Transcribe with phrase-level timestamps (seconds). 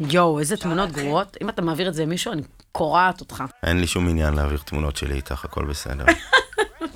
[0.00, 1.36] יואו, איזה תמונות גרועות.
[1.42, 3.44] אם אתה מעביר את זה למישהו, אני קורעת אותך.
[3.62, 6.04] אין לי שום עניין להעביר תמונות שלי איתך, הכל בסדר.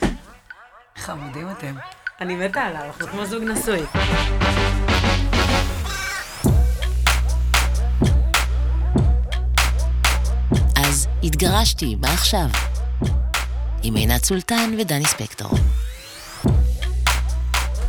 [1.05, 1.75] חמודים אתם.
[2.21, 3.81] אני מתה עליו, אנחנו כמו זוג נשוי.
[10.77, 12.47] אז התגרשתי, מה עכשיו?
[13.83, 15.51] עם עינת סולטן ודני ספקטור.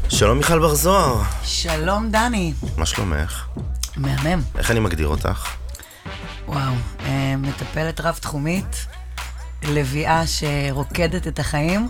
[0.09, 2.53] שלום מיכל בר זוהר, שלום, דני.
[2.77, 3.47] מה שלומך?
[3.97, 4.41] מהמם.
[4.57, 5.49] איך אני מגדיר אותך?
[6.47, 6.73] וואו,
[7.05, 8.85] אה, מטפלת רב-תחומית,
[9.63, 11.89] לביאה שרוקדת את החיים.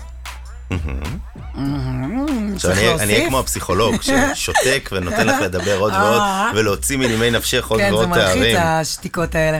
[2.55, 3.27] עכשיו אני אהיה-?
[3.27, 6.51] כמו הפסיכולוג, ששותק ונותן לך לדבר עוד ועוד, אה.
[6.55, 8.57] ולהוציא מנימי נפשך עוד כן, זה ועוד מלחיץ תארים.
[8.57, 9.59] השתיקות האלה.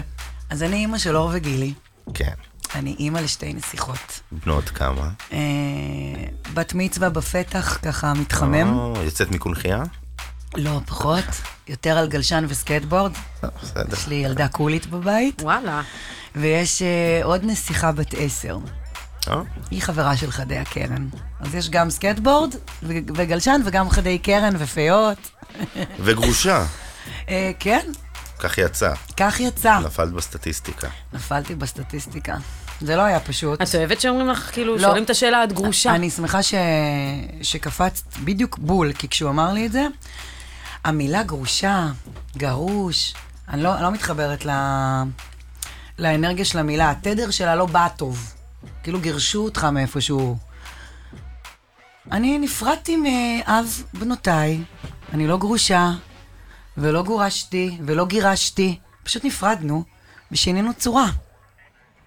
[0.50, 1.74] אז אני אימא של אור וגילי.
[2.14, 2.34] כן,
[2.76, 4.20] אני אימא לשתי נסיכות.
[4.32, 5.10] בנות כמה?
[5.34, 5.38] אה,
[6.54, 8.94] בת מצווה בפתח, ככה מתחמם.
[9.06, 9.84] יוצאת מקונכייה?
[10.56, 11.26] לא, פחות.
[11.68, 13.12] יותר על גלשן וסקטבורד.
[13.44, 13.94] אה, בסדר.
[13.94, 15.42] יש לי ילדה קולית בבית.
[15.42, 15.82] וואלה.
[16.36, 18.58] ויש אה, עוד נסיכה בת עשר.
[19.30, 21.08] אה, היא חברה של חדי הקרן.
[21.40, 25.18] אז יש גם סקטבורד ו- וגלשן וגם חדי קרן ופיות.
[26.06, 26.66] וגרושה,
[27.30, 27.88] אה, כן,
[28.40, 29.80] כך יצא, כך יצא.
[29.80, 30.88] נפלת בסטטיסטיקה.
[31.14, 32.36] נפלתי בסטטיסטיקה.
[32.82, 33.62] זה לא היה פשוט.
[33.62, 34.82] את אוהבת שאומרים לך, כאילו, לא.
[34.82, 35.96] שואלים את השאלה, את גרושה.
[35.96, 36.54] אני שמחה ש...
[37.42, 39.88] שקפצת בדיוק בול, כי כשהוא אמר לי את זה,
[40.84, 41.88] המילה גרושה,
[42.38, 43.14] גרוש,
[43.48, 44.50] אני לא, אני לא מתחברת ל...
[46.00, 48.34] לאנרגיה של המילה, התדר שלה לא בא טוב.
[48.84, 50.38] כאילו גירשו אותך מאיפשהו.
[52.12, 54.64] אני נפרדתי מאב בנותיי,
[55.14, 55.92] אני לא גרושה,
[56.78, 59.84] ולא גורשתי, ולא גירשתי, פשוט נפרדנו,
[60.32, 61.08] ושינינו צורה.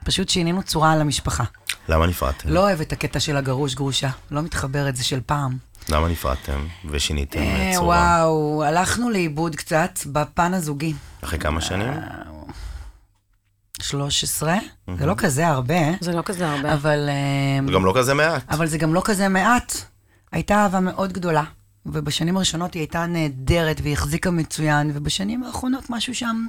[0.05, 1.45] פשוט שינינו צורה על המשפחה.
[1.89, 2.48] למה נפרדתם?
[2.48, 5.58] לא אוהב את הקטע של הגרוש גרושה, לא מתחברת, זה של פעם.
[5.88, 7.86] למה נפרדתם ושיניתם אה, צורה?
[7.86, 10.94] וואו, הלכנו לאיבוד קצת בפן הזוגי.
[11.24, 11.92] אחרי כמה שנים?
[13.82, 14.56] 13,
[14.98, 16.72] זה לא כזה הרבה, זה לא כזה הרבה.
[16.72, 18.42] אבל, אה, זה גם לא כזה מעט.
[18.50, 19.74] אבל זה גם לא כזה מעט.
[20.33, 21.45] הייתה אהבה מאוד גדולה,
[21.86, 26.46] ובשנים הראשונות היא הייתה נהדרת והיא החזיקה מצוין, ובשנים האחרונות משהו שם,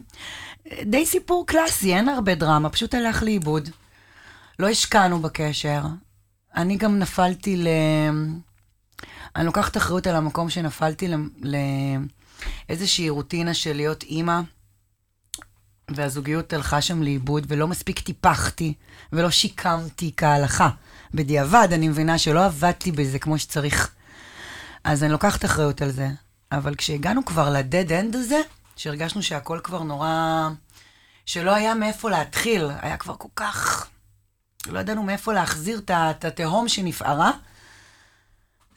[0.72, 3.70] אה, די סיפור קלאסי, אין הרבה דרמה, פשוט הלך לאיבוד.
[4.60, 5.82] לא השקענו בקשר.
[6.56, 7.68] אני גם נפלתי ל...
[9.36, 11.08] אני לוקחת אחריות על המקום שנפלתי
[12.70, 14.40] לאיזושהי רוטינה של להיות אימא,
[15.92, 18.74] והזוגיות הלכה שם לאיבוד, ולא מספיק טיפחתי,
[19.14, 20.70] ולא שיקמתי כהלכה.
[21.14, 23.92] בדיעבד, אני מבינה שלא עבדתי בזה כמו שצריך.
[24.84, 26.10] אז אני לוקחת אחריות על זה.
[26.52, 28.42] אבל כשהגענו כבר לדד אנד הזה,
[28.76, 30.50] שהרגשנו שהכל כבר נורא...
[31.26, 33.88] שלא היה מאיפה להתחיל, היה כבר כל כך...
[34.68, 37.32] לא ידענו מאיפה להחזיר את התהום שנפערה.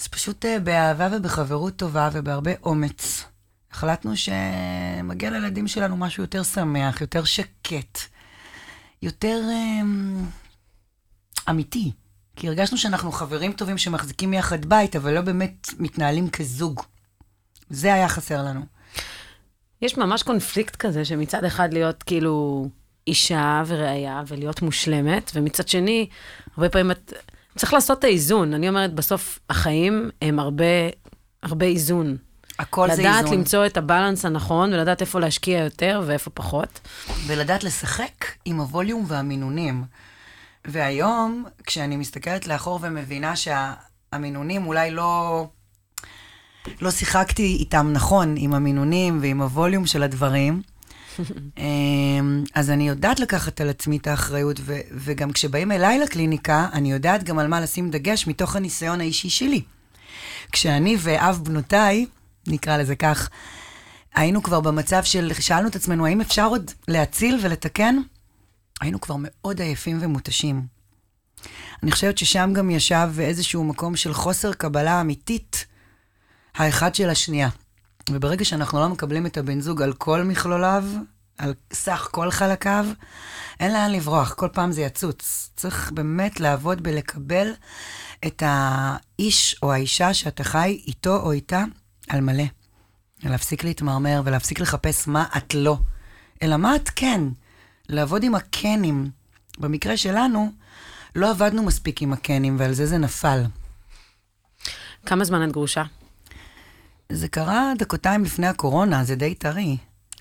[0.00, 3.25] אז פשוט אה, באהבה ובחברות טובה ובהרבה אומץ,
[3.72, 7.98] החלטנו שמגיע לילדים שלנו משהו יותר שמח, יותר שקט,
[9.03, 9.81] יותר אה,
[11.50, 11.92] אמיתי.
[12.37, 16.82] כי הרגשנו שאנחנו חברים טובים שמחזיקים יחד בית, אבל לא באמת מתנהלים כזוג.
[17.70, 18.60] זה היה חסר לנו.
[19.82, 22.69] יש ממש קונפליקט כזה, שמצד אחד להיות כאילו
[23.06, 26.08] אישה וראיה ולהיות מושלמת, ומצד שני,
[26.56, 27.12] הרבה פעמים את...
[27.58, 28.54] צריך לעשות את האיזון.
[28.54, 30.64] אני אומרת, בסוף החיים הם הרבה,
[31.42, 32.16] הרבה איזון.
[32.58, 33.38] הכל זה לדעת איזון.
[33.38, 36.80] למצוא את הבלנס הנכון, ולדעת איפה להשקיע יותר ואיפה פחות.
[37.26, 39.84] ולדעת לשחק עם הווליום והמינונים.
[40.64, 45.46] והיום, כשאני מסתכלת לאחור ומבינה שהמינונים אולי לא...
[46.80, 50.62] לא שיחקתי איתם נכון, עם המינונים ועם הווליום של הדברים,
[52.54, 57.24] אז אני יודעת לקחת על עצמי את האחריות, ו- וגם כשבאים אליי לקליניקה, אני יודעת
[57.24, 59.62] גם על מה לשים דגש מתוך הניסיון האישי שלי.
[60.52, 62.06] כשאני ואב בנותיי,
[62.46, 63.28] נקרא לזה כך,
[64.14, 67.96] היינו כבר במצב של, שאלנו את עצמנו, האם אפשר עוד להציל ולתקן?
[68.80, 70.62] היינו כבר מאוד עייפים ומותשים.
[71.82, 75.66] אני חושבת ששם גם ישב איזשהו מקום של חוסר קבלה אמיתית,
[76.54, 77.48] האחד של השנייה.
[78.10, 80.84] וברגע שאנחנו לא מקבלים את הבן זוג על כל מכלוליו,
[81.38, 82.87] על סך כל חלקיו,
[83.60, 85.50] אין לאן לברוח, כל פעם זה יצוץ.
[85.56, 87.52] צריך באמת לעבוד בלקבל
[88.26, 91.64] את האיש או האישה שאתה חי איתו או איתה
[92.08, 92.44] על מלא.
[93.22, 95.78] להפסיק להתמרמר ולהפסיק לחפש מה את לא,
[96.43, 97.20] אלא מה את כן.
[97.88, 99.10] לעבוד עם הקנים.
[99.58, 100.52] במקרה שלנו,
[101.14, 103.44] לא עבדנו מספיק עם הקנים, ועל זה זה נפל.
[105.06, 105.82] כמה זמן את גרושה?
[107.12, 109.76] זה קרה דקותיים לפני הקורונה, זה די טרי.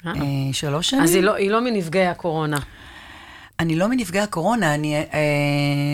[0.05, 0.11] אה.
[0.11, 1.03] אה, שלוש שנים?
[1.03, 2.59] אז היא לא, היא לא מנפגעי הקורונה.
[3.59, 5.03] אני לא מנפגעי הקורונה, אני, אה,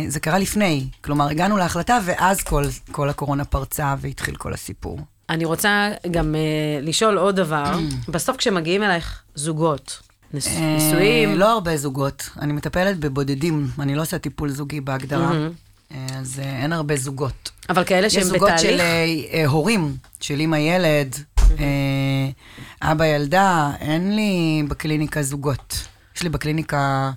[0.08, 0.88] זה קרה לפני.
[1.02, 5.00] כלומר, הגענו להחלטה, ואז כל, כל הקורונה פרצה והתחיל כל הסיפור.
[5.30, 7.80] אני רוצה גם uh, לשאול עוד דבר.
[8.14, 10.02] בסוף כשמגיעים אלייך זוגות,
[10.34, 10.48] נס...
[10.48, 12.30] אה, נישואים, לא הרבה זוגות.
[12.42, 15.32] אני מטפלת בבודדים, אני לא עושה טיפול זוגי בהגדרה.
[16.20, 17.52] אז אה, אין הרבה זוגות.
[17.70, 22.30] אבל כאלה יש שהם זוגות של בתהליך, אה, אה, הורים, של אימא ילד, אה,
[22.82, 25.88] אבא ילדה, אין לי בקליניקה זוגות.
[26.16, 27.12] יש לי בקליניקה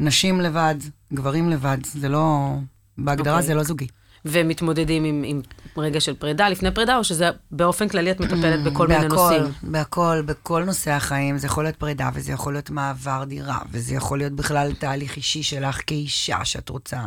[0.00, 0.74] נשים לבד,
[1.12, 2.54] גברים לבד, זה לא...
[2.98, 3.46] בהגדרה אוקיי.
[3.46, 3.86] זה לא זוגי.
[4.24, 5.40] ומתמודדים עם, עם
[5.76, 9.42] רגע של פרידה, לפני פרידה, או שזה באופן כללי את מטפלת בכל מיני בהכל, נושאים?
[9.62, 11.38] בהכל, בכל נושאי החיים.
[11.38, 15.42] זה יכול להיות פרידה, וזה יכול להיות מעבר דירה, וזה יכול להיות בכלל תהליך אישי
[15.42, 17.00] שלך כאישה, שאת רוצה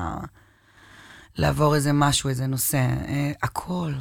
[1.35, 2.77] לעבור איזה משהו, איזה נושא.
[2.77, 3.93] אה, הכל.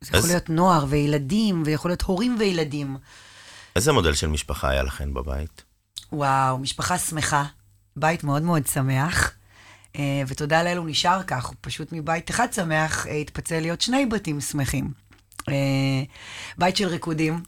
[0.00, 2.96] זה יכול אז- להיות נוער וילדים, ויכול להיות הורים וילדים.
[3.76, 5.62] איזה מודל של משפחה היה לכם בבית?
[6.12, 7.44] וואו, משפחה שמחה,
[7.96, 9.32] בית מאוד מאוד שמח,
[9.96, 14.06] אה, ותודה לאל הוא נשאר כך, הוא פשוט מבית אחד שמח אה, התפצל להיות שני
[14.06, 14.90] בתים שמחים.
[15.48, 15.54] אה,
[16.58, 17.42] בית של ריקודים,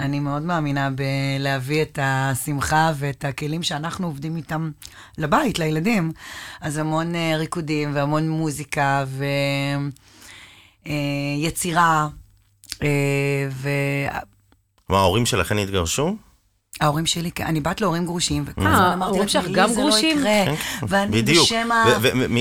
[0.00, 4.70] אני מאוד מאמינה בלהביא את השמחה ואת הכלים שאנחנו עובדים איתם
[5.18, 6.12] לבית, לילדים.
[6.60, 9.04] אז המון אה, ריקודים והמון מוזיקה
[10.86, 12.08] ויצירה.
[13.50, 13.68] ו...
[14.86, 16.16] כלומר, ההורים שלכם התגרשו?
[16.80, 19.80] ההורים שלי, כן, אני בת להורים גרושים, וכל אה, הזמן אמרתי לעצמי, גם לי זה
[19.80, 20.18] גרושים?
[20.18, 20.56] לא כן, יקרה.
[20.56, 21.46] כן, ואני בדיוק.
[21.46, 21.84] בשם ה...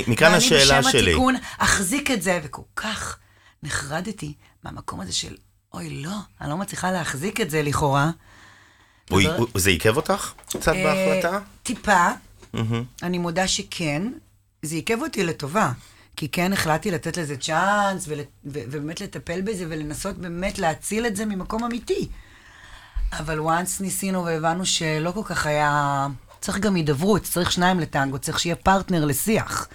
[0.07, 1.01] מכאן השאלה ואני שלי.
[1.01, 3.17] בשם התיקון אחזיק את זה, וכל כך
[3.63, 4.33] נחרדתי
[4.63, 5.35] מהמקום הזה של,
[5.73, 8.11] אוי, לא, אני לא מצליחה להחזיק את זה לכאורה.
[9.55, 11.39] זה עיכב אותך קצת אה, בהחלטה?
[11.63, 12.07] טיפה.
[13.03, 14.03] אני מודה שכן,
[14.61, 15.71] זה עיכב אותי לטובה.
[16.15, 21.15] כי כן החלטתי לתת לזה צ'אנס, ול, ו, ובאמת לטפל בזה, ולנסות באמת להציל את
[21.15, 22.07] זה ממקום אמיתי.
[23.13, 26.07] אבל once ניסינו והבנו שלא כל כך היה...
[26.41, 29.67] צריך גם הידברות, צריך שניים לטנגו, צריך שיהיה פרטנר לשיח.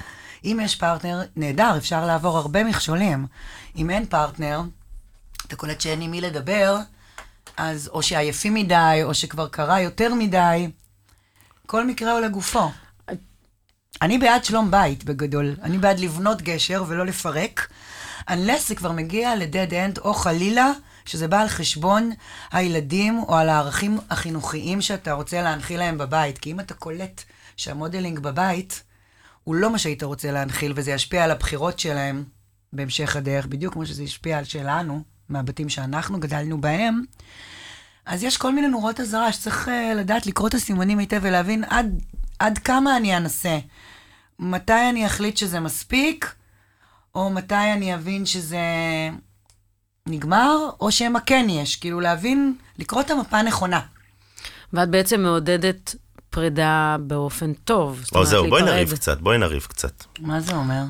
[0.45, 3.27] אם יש פרטנר, נהדר, אפשר לעבור הרבה מכשולים.
[3.77, 4.61] אם אין פרטנר,
[5.49, 6.77] אתה קולט שאין עם מי לדבר,
[7.57, 10.71] אז או שעייפים מדי, או שכבר קרה יותר מדי.
[11.67, 12.71] כל מקרה הוא לגופו.
[14.03, 15.57] אני בעד שלום בית, בגדול.
[15.63, 17.69] אני בעד לבנות גשר ולא לפרק,
[18.31, 20.71] unless זה כבר מגיע ל-dead end, או חלילה,
[21.05, 22.11] שזה בא על חשבון
[22.53, 26.39] הילדים, או על הערכים החינוכיים שאתה רוצה להנחיל להם בבית.
[26.39, 27.23] כי אם אתה קולט
[27.57, 28.83] שהמודלינג בבית,
[29.45, 32.25] הוא לא מה שהיית רוצה להנחיל, וזה ישפיע על הבחירות שלהם
[32.73, 37.03] בהמשך הדרך, בדיוק כמו שזה השפיע על שלנו, מהבתים שאנחנו גדלנו בהם,
[38.07, 42.01] אז יש כל מיני נורות אזהרה שצריך uh, לדעת לקרוא את הסימנים היטב ולהבין עד,
[42.39, 43.59] עד כמה אני אנסה.
[44.39, 46.35] מתי אני אחליט שזה מספיק,
[47.15, 48.59] או מתי אני אבין שזה
[50.07, 51.77] נגמר, או שמא כן יש.
[51.77, 53.81] כאילו להבין, לקרוא את המפה נכונה.
[54.73, 55.95] ואת בעצם מעודדת
[56.31, 58.01] פרידה באופן טוב.
[58.05, 58.63] זאת או זהו, בואי.
[58.63, 60.05] נריב קצת, בואי נריב קצת.
[60.21, 60.83] מה זה אומר?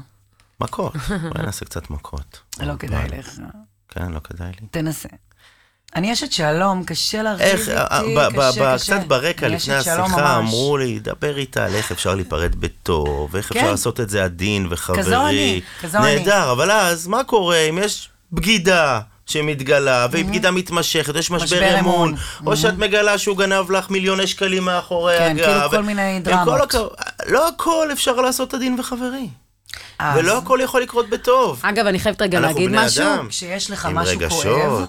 [0.61, 2.41] מכות, בואי נעשה קצת מכות.
[2.61, 3.41] לא כדאי לך.
[3.89, 4.67] כן, לא כדאי לי.
[4.71, 5.09] תנסה.
[5.97, 8.97] אני אשת שלום, קשה להרחיב איך, איתי, אה, ב- ב- קשה, ב- קשה.
[8.99, 10.37] קצת ברקע אני לפני השיחה.
[10.39, 13.59] אמרו לי, דבר איתה על איך אפשר להיפרד בטוב, ואיך כן.
[13.59, 15.03] אפשר לעשות את זה עדין וחברי.
[15.03, 16.17] כזו אני, כזו אני.
[16.17, 21.79] נהדר, אבל אז מה קורה אם יש בגידה שמתגלה, והיא בגידה מתמשכת, יש משבר משבר
[21.81, 22.09] אמון,
[22.41, 22.53] אמון.
[22.53, 25.45] או שאת מגלה שהוא גנב לך מיליוני שקלים מאחורי כן, הגב.
[25.47, 26.73] כאילו כל מיני דרמות.
[26.73, 29.29] כל הכ- לא הכל אפשר לעשות עדין וחברי.
[29.99, 31.61] אז ולא הכל יכול לקרות בטוב.
[31.63, 33.05] אגב, אני חייבת רגע אנחנו להגיד בני משהו.
[33.05, 33.29] אדם.
[33.29, 34.45] כשיש לך עם משהו רגשות.
[34.45, 34.87] כואב,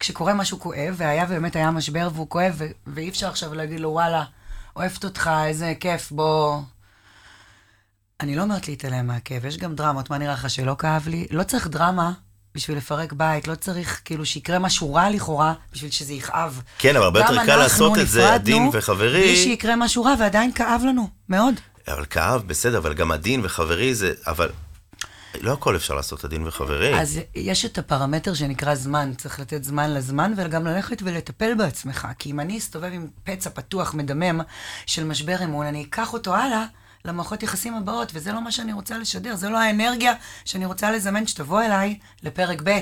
[0.00, 3.88] כשקורה משהו כואב, והיה באמת היה משבר והוא כואב, ו- ואי אפשר עכשיו להגיד לו,
[3.90, 4.24] וואלה,
[4.76, 6.60] אוהבת אותך, איזה כיף, בוא...
[8.20, 11.26] אני לא אומרת להתעלם מהכאב, יש גם דרמות, מה נראה לך שלא כאב לי?
[11.30, 12.12] לא צריך דרמה
[12.54, 16.62] בשביל לפרק בית, לא צריך כאילו שיקרה משהו רע לכאורה, בשביל שזה יכאב.
[16.78, 19.22] כן, אבל הרבה יותר קל אנחנו לעשות את זה עדין וחברי.
[19.22, 21.54] בלי שיקרה משהו רע, ועדיין כאב לנו, מאוד.
[21.88, 24.12] אבל כאב, בסדר, אבל גם עדין וחברי זה...
[24.26, 24.48] אבל
[25.40, 27.00] לא הכל אפשר לעשות עדין וחברי.
[27.00, 32.08] אז יש את הפרמטר שנקרא זמן, צריך לתת זמן לזמן וגם ללכת ולטפל בעצמך.
[32.18, 34.40] כי אם אני אסתובב עם פצע פתוח, מדמם,
[34.86, 36.64] של משבר אמון, אני אקח אותו הלאה
[37.04, 40.14] למערכות יחסים הבאות, וזה לא מה שאני רוצה לשדר, זה לא האנרגיה
[40.44, 42.80] שאני רוצה לזמן שתבוא אליי לפרק ב'.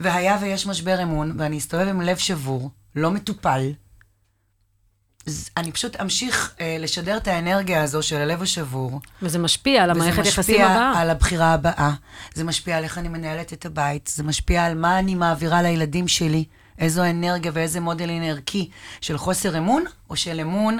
[0.00, 3.72] והיה ויש משבר אמון, ואני אסתובב עם לב שבור, לא מטופל,
[5.56, 9.00] אני פשוט אמשיך אה, לשדר את האנרגיה הזו של הלב השבור.
[9.22, 11.00] וזה משפיע על המערכת וזה יחסים משפיע הבאה.
[11.00, 11.92] על הבחירה הבאה.
[12.34, 14.10] זה משפיע על איך אני מנהלת את הבית.
[14.14, 16.44] זה משפיע על מה אני מעבירה לילדים שלי.
[16.78, 20.78] איזו אנרגיה ואיזה מודלין ערכי של חוסר אמון, או של אמון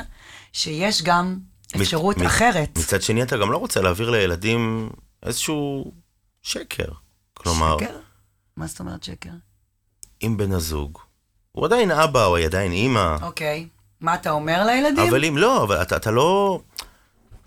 [0.53, 1.39] שיש גם
[1.77, 2.79] אפשרות מצ- אחרת.
[2.79, 4.91] מצד שני, אתה גם לא רוצה להעביר לילדים
[5.23, 5.93] איזשהו
[6.43, 6.89] שקר.
[7.35, 7.97] כלומר, שקר?
[8.57, 9.31] מה זאת אומרת שקר?
[10.23, 10.99] אם בן הזוג,
[11.53, 13.69] הוא עדיין אבא או היא עדיין אימא, אוקיי.
[14.01, 15.09] מה אתה אומר לילדים?
[15.09, 16.61] אבל אם לא, אבל אתה, אתה לא...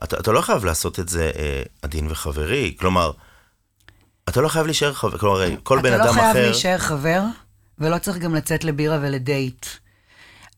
[0.03, 2.75] אתה, אתה לא חייב לעשות את זה אה, עדין וחברי.
[2.79, 3.11] כלומר,
[4.29, 6.41] אתה לא חייב להישאר חבר, כלומר, כל בן אתה אדם לא חייב אחר...
[6.45, 7.21] להישאר חבר,
[7.79, 9.65] ולא צריך גם לצאת לבירה ולדייט.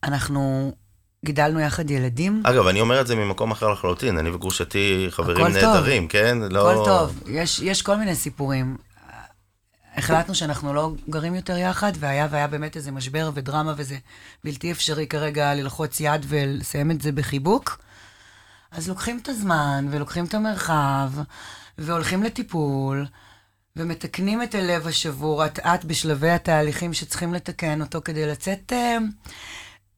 [0.04, 0.72] אנחנו
[1.24, 2.42] גידלנו יחד ילדים.
[2.44, 5.46] אגב, אני אומר את זה ממקום אחר לחלוטין, אני וגרושתי חברים.
[5.46, 6.38] נהדרים, כן?
[6.50, 6.70] לא...
[6.70, 8.76] הכל טוב, יש, יש כל מיני סיפורים.
[9.96, 13.96] החלטנו שאנחנו לא גרים יותר יחד, והיה והיה באמת איזה משבר ודרמה, וזה
[14.44, 17.80] בלתי אפשרי כרגע ללחוץ יד ולסיים את זה בחיבוק.
[18.70, 21.10] אז לוקחים את הזמן, ולוקחים את המרחב,
[21.78, 23.06] והולכים לטיפול,
[23.76, 28.98] ומתקנים את הלב השבור, אט-אט בשלבי התהליכים שצריכים לתקן אותו כדי לצאת אה,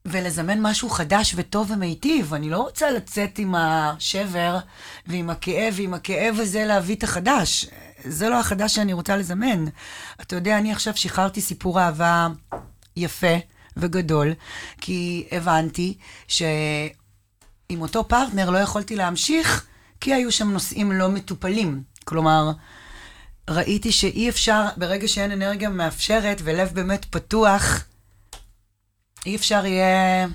[0.05, 2.35] ולזמן משהו חדש וטוב ומיטיב.
[2.35, 4.59] אני לא רוצה לצאת עם השבר
[5.07, 7.67] ועם הכאב, ועם הכאב הזה להביא את החדש.
[8.05, 9.65] זה לא החדש שאני רוצה לזמן.
[10.21, 12.29] אתה יודע, אני עכשיו שחררתי סיפור אהבה
[12.97, 13.37] יפה
[13.77, 14.33] וגדול,
[14.81, 16.51] כי הבנתי שעם
[17.81, 19.67] אותו פרטנר לא יכולתי להמשיך,
[20.01, 21.83] כי היו שם נושאים לא מטופלים.
[22.05, 22.53] כלומר,
[23.51, 27.85] ראיתי שאי אפשר, ברגע שאין אנרגיה מאפשרת ולב באמת פתוח,
[29.27, 30.27] אי אפשר יהיה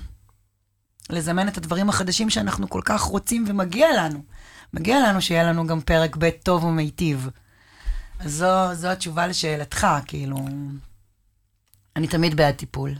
[1.10, 4.22] לזמן את הדברים החדשים שאנחנו כל כך רוצים ומגיע לנו.
[4.72, 7.28] מגיע לנו שיהיה לנו גם פרק ב' טוב ומיטיב.
[8.20, 10.36] אז זו, זו התשובה לשאלתך, כאילו...
[11.96, 12.94] אני תמיד בעד טיפול.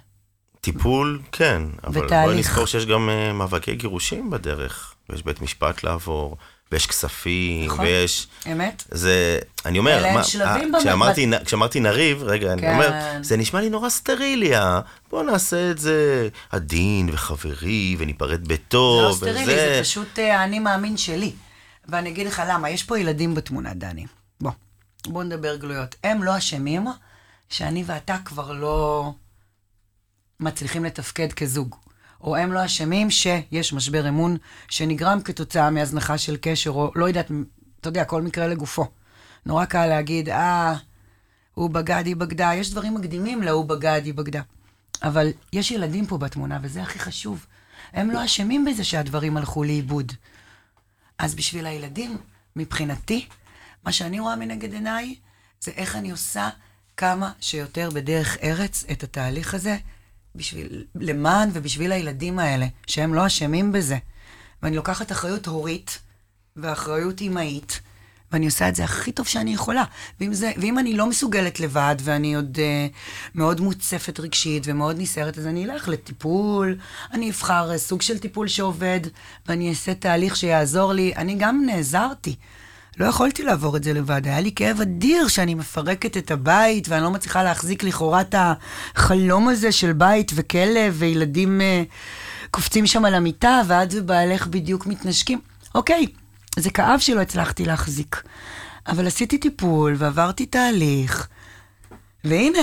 [0.60, 2.48] טיפול, כן, אבל בואי ותהליך.
[2.48, 6.36] נזכור שיש גם uh, מאבקי גירושים בדרך, ויש בית משפט לעבור,
[6.72, 7.80] ויש כספים, נכון.
[7.84, 8.28] ויש...
[8.52, 8.84] אמת?
[8.90, 12.62] זה, אני אומר, אלה הם מה, שלבים אה, במ- כשאמרתי, נ- כשאמרתי נריב, רגע, אני
[12.62, 12.72] כן.
[12.74, 19.04] אומר, זה נשמע לי נורא סטריליה, בוא נעשה את זה עדין וחברי, וניפרד זה בטוב,
[19.08, 21.32] לא סטרילי, זה פשוט אה, האני מאמין שלי.
[21.88, 24.06] ואני אגיד לך למה, יש פה ילדים בתמונה, דני.
[25.04, 25.94] בוא, בוא נדבר גלויות.
[26.04, 26.86] הם לא אשמים
[27.48, 29.12] שאני ואתה כבר לא
[30.40, 31.76] מצליחים לתפקד כזוג.
[32.20, 34.36] או הם לא אשמים שיש משבר אמון
[34.68, 37.30] שנגרם כתוצאה מהזנחה של קשר, או לא יודעת,
[37.80, 38.86] אתה יודע, כל מקרה לגופו.
[39.46, 40.76] נורא קל להגיד, אה,
[41.54, 44.42] הוא בגד, היא בגדה, יש דברים מקדימים להוא בגד, היא בגדה.
[45.02, 47.46] אבל יש ילדים פה בתמונה, וזה הכי חשוב.
[47.92, 50.12] הם לא אשמים בזה שהדברים הלכו לאיבוד.
[51.18, 52.16] אז בשביל הילדים,
[52.56, 53.26] מבחינתי,
[53.88, 55.14] מה שאני רואה מנגד עיניי,
[55.60, 56.48] זה איך אני עושה
[56.96, 59.76] כמה שיותר בדרך ארץ את התהליך הזה,
[60.34, 63.98] בשביל, למען ובשביל הילדים האלה, שהם לא אשמים בזה.
[64.62, 65.98] ואני לוקחת אחריות הורית
[66.56, 67.80] ואחריות אמהית,
[68.32, 69.84] ואני עושה את זה הכי טוב שאני יכולה.
[70.20, 72.94] ואם, זה, ואם אני לא מסוגלת לבד, ואני עוד uh,
[73.34, 76.78] מאוד מוצפת רגשית ומאוד נסערת, אז אני אלך לטיפול,
[77.12, 79.00] אני אבחר uh, סוג של טיפול שעובד,
[79.46, 81.12] ואני אעשה תהליך שיעזור לי.
[81.16, 82.36] אני גם נעזרתי.
[82.98, 87.02] לא יכולתי לעבור את זה לבד, היה לי כאב אדיר שאני מפרקת את הבית, ואני
[87.02, 93.14] לא מצליחה להחזיק לכאורה את החלום הזה של בית וכלב, וילדים uh, קופצים שם על
[93.14, 95.40] המיטה, ואת ובעלך בדיוק מתנשקים.
[95.74, 96.06] אוקיי,
[96.56, 98.22] זה כאב שלא הצלחתי להחזיק.
[98.86, 101.28] אבל עשיתי טיפול ועברתי תהליך,
[102.24, 102.62] והנה,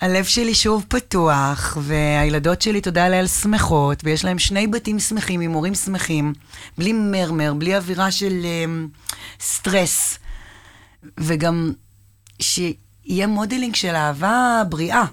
[0.00, 5.52] הלב שלי שוב פתוח, והילדות שלי, תודה לאל, שמחות, ויש להם שני בתים שמחים עם
[5.52, 6.32] הורים שמחים,
[6.78, 8.98] בלי מרמר, בלי אווירה של um,
[9.40, 10.18] סטרס,
[11.20, 11.72] וגם
[12.42, 15.04] שיהיה modeling של אהבה בריאה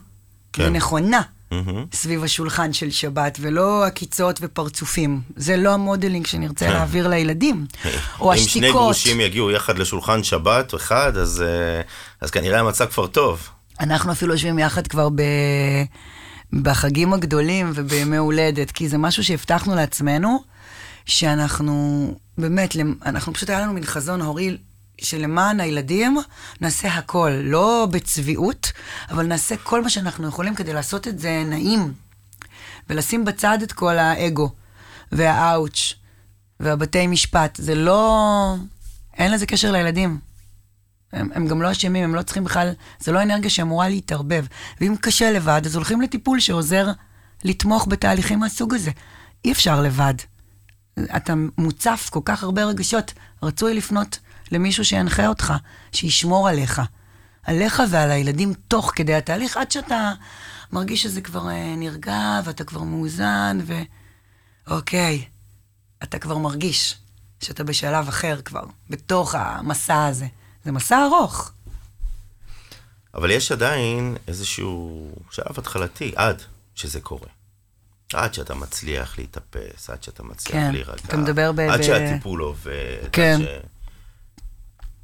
[0.53, 0.63] כן.
[0.63, 1.21] ונכונה.
[1.51, 1.85] מהמם.
[1.93, 5.21] סביב השולחן של שבת, ולא עקיצות ופרצופים.
[5.35, 7.65] זה לא ה modeling שנרצה להעביר לילדים.
[8.19, 8.71] או אם שני השתיקות.
[8.71, 11.81] גרושים יגיעו יחד לשולחן שבת אחד, אז, אה,
[12.21, 13.49] אז כנראה המצב כבר טוב.
[13.79, 15.21] אנחנו אפילו יושבים יחד כבר ב...
[16.53, 20.43] בחגים הגדולים ובימי הולדת, כי זה משהו שהבטחנו לעצמנו,
[21.05, 24.57] שאנחנו, באמת, אנחנו פשוט היה לנו מין חזון הורי,
[25.01, 26.17] שלמען הילדים
[26.61, 28.71] נעשה הכל, לא בצביעות,
[29.09, 31.93] אבל נעשה כל מה שאנחנו יכולים כדי לעשות את זה נעים,
[32.89, 34.49] ולשים בצד את כל האגו,
[35.11, 35.93] והאאוץ',
[36.59, 37.55] והבתי משפט.
[37.61, 38.55] זה לא...
[39.17, 40.26] אין לזה קשר לילדים.
[41.13, 44.45] הם, הם גם לא אשמים, הם לא צריכים בכלל, זה לא אנרגיה שאמורה להתערבב.
[44.81, 46.91] ואם קשה לבד, אז הולכים לטיפול שעוזר
[47.43, 48.91] לתמוך בתהליכים מהסוג הזה.
[49.45, 50.13] אי אפשר לבד.
[51.15, 54.19] אתה מוצף כל כך הרבה רגשות, רצוי לפנות
[54.51, 55.53] למישהו שינחה אותך,
[55.91, 56.81] שישמור עליך.
[57.43, 60.11] עליך ועל הילדים תוך כדי התהליך, עד שאתה
[60.71, 63.73] מרגיש שזה כבר אה, נרגע, ואתה כבר מאוזן, ו...
[64.67, 65.25] אוקיי,
[66.03, 66.97] אתה כבר מרגיש
[67.39, 70.27] שאתה בשלב אחר כבר, בתוך המסע הזה.
[70.67, 71.51] זה מסע ארוך.
[73.13, 76.41] אבל יש עדיין איזשהו שלב התחלתי, עד
[76.75, 77.27] שזה קורה.
[78.13, 80.93] עד שאתה מצליח להתאפס, עד שאתה מצליח כן, להירגע.
[81.05, 82.97] אתה מדבר ב- עד שהטיפול עובד.
[83.11, 83.39] כן.
[83.41, 83.47] ש...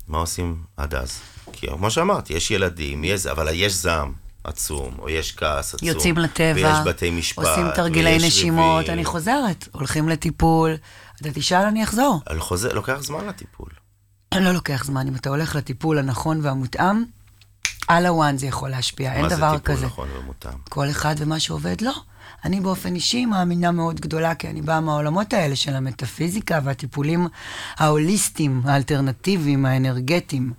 [0.08, 1.20] מה עושים עד אז?
[1.52, 5.88] כי כמו שאמרתי, יש ילדים, יש אבל יש זעם עצום, או יש כעס עצום.
[5.88, 8.94] יוצאים לטבע, ויש בתי משפט, עושים תרגילי נשימות, ריבים.
[8.94, 10.76] אני חוזרת, הולכים לטיפול,
[11.22, 12.22] אתה תשאל, אני אחזור.
[12.26, 13.70] על חוזה, לוקח זמן לטיפול.
[14.40, 15.08] לא לוקח זמן.
[15.08, 17.04] אם אתה הולך לטיפול הנכון והמותאם,
[17.88, 19.86] על הוואן זה יכול להשפיע, אין מה זה דבר טיפול כזה.
[19.86, 20.52] נכון ומותאם?
[20.70, 21.92] כל אחד ומה שעובד לו.
[22.46, 27.28] אני באופן אישי מאמינה מאוד גדולה, כי אני באה מהעולמות האלה של המטאפיזיקה והטיפולים
[27.78, 30.54] ההוליסטיים, האלטרנטיביים, האנרגטיים.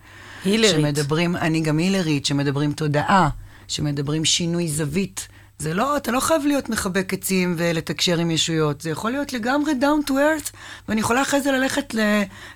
[0.45, 0.76] הילרית.
[0.76, 3.28] שמדברים, אני גם הילרית, שמדברים תודעה,
[3.69, 5.28] שמדברים שינוי זווית.
[5.58, 9.73] זה לא, אתה לא חייב להיות מחבק עצים ולתקשר עם ישויות, זה יכול להיות לגמרי
[9.80, 10.50] down to earth,
[10.88, 11.94] ואני יכולה אחרי זה ללכת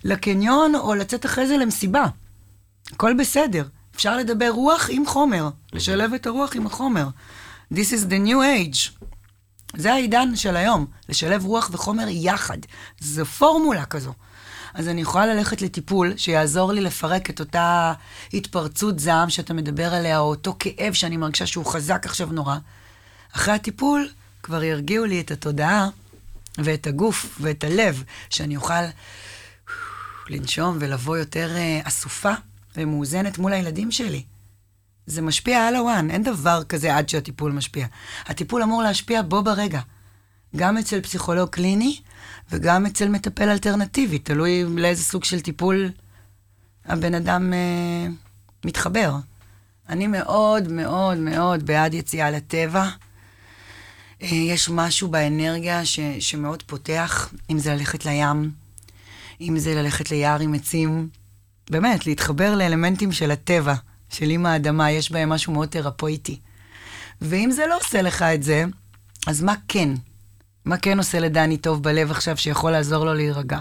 [0.04, 2.06] לקניון, או לצאת אחרי זה למסיבה.
[2.92, 3.64] הכל בסדר.
[3.96, 7.08] אפשר לדבר רוח עם חומר, לשלב את הרוח עם החומר.
[7.74, 9.04] This is the new age.
[9.76, 12.58] זה העידן של היום, לשלב רוח וחומר יחד.
[13.00, 14.12] זו פורמולה כזו.
[14.74, 17.92] אז אני יכולה ללכת לטיפול שיעזור לי לפרק את אותה
[18.34, 22.56] התפרצות זעם שאתה מדבר עליה, או אותו כאב שאני מרגישה שהוא חזק עכשיו נורא.
[23.32, 24.08] אחרי הטיפול
[24.42, 25.88] כבר ירגיעו לי את התודעה
[26.58, 28.74] ואת הגוף ואת הלב, שאני אוכל
[30.30, 32.32] לנשום ולבוא יותר אה, אסופה
[32.76, 34.22] ומאוזנת מול הילדים שלי.
[35.06, 37.86] זה משפיע על הוואן, אין דבר כזה עד שהטיפול משפיע.
[38.26, 39.80] הטיפול אמור להשפיע בו ברגע.
[40.56, 42.00] גם אצל פסיכולוג קליני
[42.50, 45.90] וגם אצל מטפל אלטרנטיבי, תלוי לאיזה סוג של טיפול
[46.84, 48.06] הבן אדם אה,
[48.64, 49.14] מתחבר.
[49.88, 52.88] אני מאוד מאוד מאוד בעד יציאה לטבע.
[54.22, 58.50] אה, יש משהו באנרגיה ש, שמאוד פותח, אם זה ללכת לים,
[59.40, 61.08] אם זה ללכת ליער עם עצים.
[61.70, 63.74] באמת, להתחבר לאלמנטים של הטבע,
[64.10, 66.38] של אימא האדמה, יש בהם משהו מאוד תרפויטי.
[67.22, 68.64] ואם זה לא עושה לך את זה,
[69.26, 69.88] אז מה כן?
[70.64, 73.58] מה כן עושה לדני טוב בלב עכשיו שיכול לעזור לו להירגע?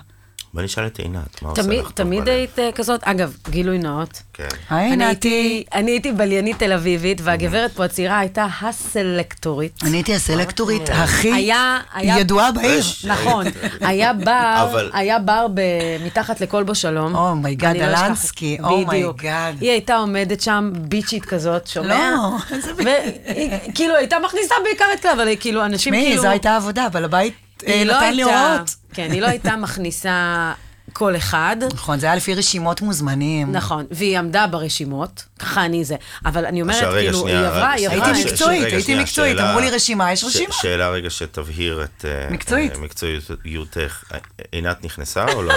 [0.53, 2.29] בוא נשאל את עינת, מה עושה תמיד, לך טוב תמיד?
[2.29, 4.21] היית אה, כזאת, אגב, גילוי נאות.
[4.33, 4.47] כן.
[4.69, 5.63] היי אני נתי.
[5.75, 9.79] אני הייתי בליינית תל אביבית, והגברת פה הצעירה הייתה הסלקטורית.
[9.83, 12.83] אני הייתי הסלקטורית הכי היה, היה, ידועה בעיר.
[13.03, 13.45] נכון,
[13.87, 15.61] היה בר, אבל- היה בר ב-
[16.05, 17.15] מתחת לכלבו שלום.
[17.15, 17.97] אומייגאד, אני לא.
[18.05, 18.57] אלנסקי.
[18.63, 19.55] אומייגאד.
[19.61, 22.11] היא הייתה עומדת שם, ביצ'ית כזאת, שומע?
[22.15, 26.21] לא, איזה והיא כאילו הייתה מכניסה בעיקר את כלל, אבל כאילו, אנשים תשמעי, כאילו...
[26.21, 27.33] זו הייתה עבודה, בעל הבית
[27.67, 28.75] אה, היא לא נתן לי הייתה- הוראות.
[28.97, 30.51] כן, היא לא הייתה מכניסה
[30.93, 31.57] כל אחד.
[31.73, 33.51] נכון, זה היה לפי רשימות מוזמנים.
[33.51, 35.95] נכון, והיא עמדה ברשימות, ככה אני זה.
[36.25, 38.07] אבל אני אומרת, עכשיו, כאילו, שנייה, היא עברה, היא עברה.
[38.07, 40.53] הייתי מקצועית, הייתי מקצועית, אמרו לי רשימה, יש רשימה.
[40.53, 42.75] שאלה רגע שתבהיר את אה, מקצועית.
[42.75, 44.03] אה, מקצועיותך.
[44.51, 45.53] עינת נכנסה או לא?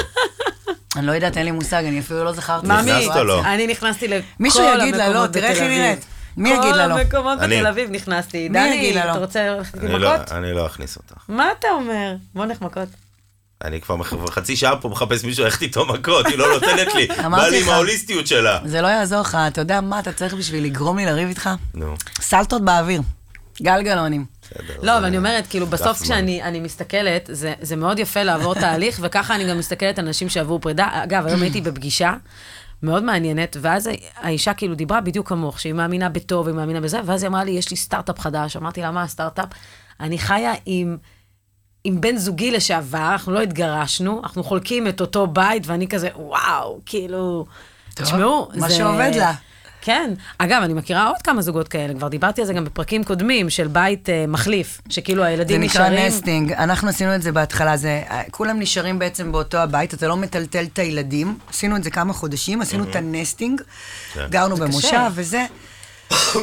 [0.97, 2.67] אני לא יודעת, אין לי מושג, אני אפילו לא זכרתי.
[2.67, 2.93] מה, את מי?
[2.93, 3.45] נכנסת או לא?
[3.45, 5.83] אני נכנסתי לכל מישהו יגיד לה, לא, המקומות תראה איך בתל היא אביב.
[5.83, 6.05] נראית.
[6.37, 6.95] מי יגיד לה לא?
[6.95, 7.57] כל המקומות אני.
[7.57, 8.49] בתל אביב נכנסתי.
[8.49, 9.01] מי דני, לא?
[9.01, 10.33] אתה רוצה ללכת לא- למכות?
[10.33, 11.23] אני לא אכניס אותך.
[11.29, 12.15] מה אתה אומר?
[12.35, 12.89] בוא נלך מכות.
[13.65, 17.07] אני כבר חצי שעה פה מחפש מישהו ללכת איתו מכות, היא לא נותנת לי.
[17.31, 17.69] בא לי עם.
[17.69, 18.59] ההוליסטיות שלה.
[18.65, 21.51] זה לא יעזור לך, אתה יודע מה אתה צריך בשביל לגרום לי לריב איתך?
[21.75, 23.03] נו, סלטות באוויר.
[23.63, 24.25] גלגלונים.
[24.83, 26.03] לא, אבל אני אומרת, כאילו, בסוף.
[26.03, 30.29] כשאני אני מסתכלת, זה, זה מאוד יפה לעבור תהליך, וככה אני גם מסתכלת על אנשים
[30.29, 30.89] שעברו פרידה.
[30.93, 32.15] אגב, היום הייתי בפגישה
[32.83, 37.23] מאוד מעניינת, ואז האישה כאילו דיברה בדיוק כמוך, שהיא מאמינה בטוב, היא מאמינה בזה, ואז
[37.23, 38.57] היא אמרה לי, יש לי סטארט-אפ חדש.
[38.57, 39.49] אמרתי לה, מה הסטארט-אפ?
[40.01, 40.97] אני חיה עם...
[41.85, 46.81] עם בן זוגי לשעבר, אנחנו לא התגרשנו, אנחנו חולקים את אותו בית, ואני כזה, וואו,
[46.87, 47.47] כאילו...
[47.95, 49.33] טוב, תשמעו, מה שעובד לה.
[49.83, 50.15] כן.
[50.39, 53.69] אגב, אני מכירה עוד כמה זוגות כאלה, כבר דיברתי על זה גם בפרקים קודמים, של
[53.69, 56.07] בית אה, מחליף, שכאילו זה הילדים נקרא נשארים...
[56.07, 60.65] nesting, אנחנו עשינו את זה בהתחלה, זה, כולם נשארים בעצם באותו הבית, אתה לא מטלטל
[60.65, 63.61] את הילדים, עשינו את זה כמה חודשים, עשינו את ה nesting,
[64.13, 64.27] כן.
[64.31, 65.09] גרנו זה במושב קשה.
[65.15, 65.47] וזה,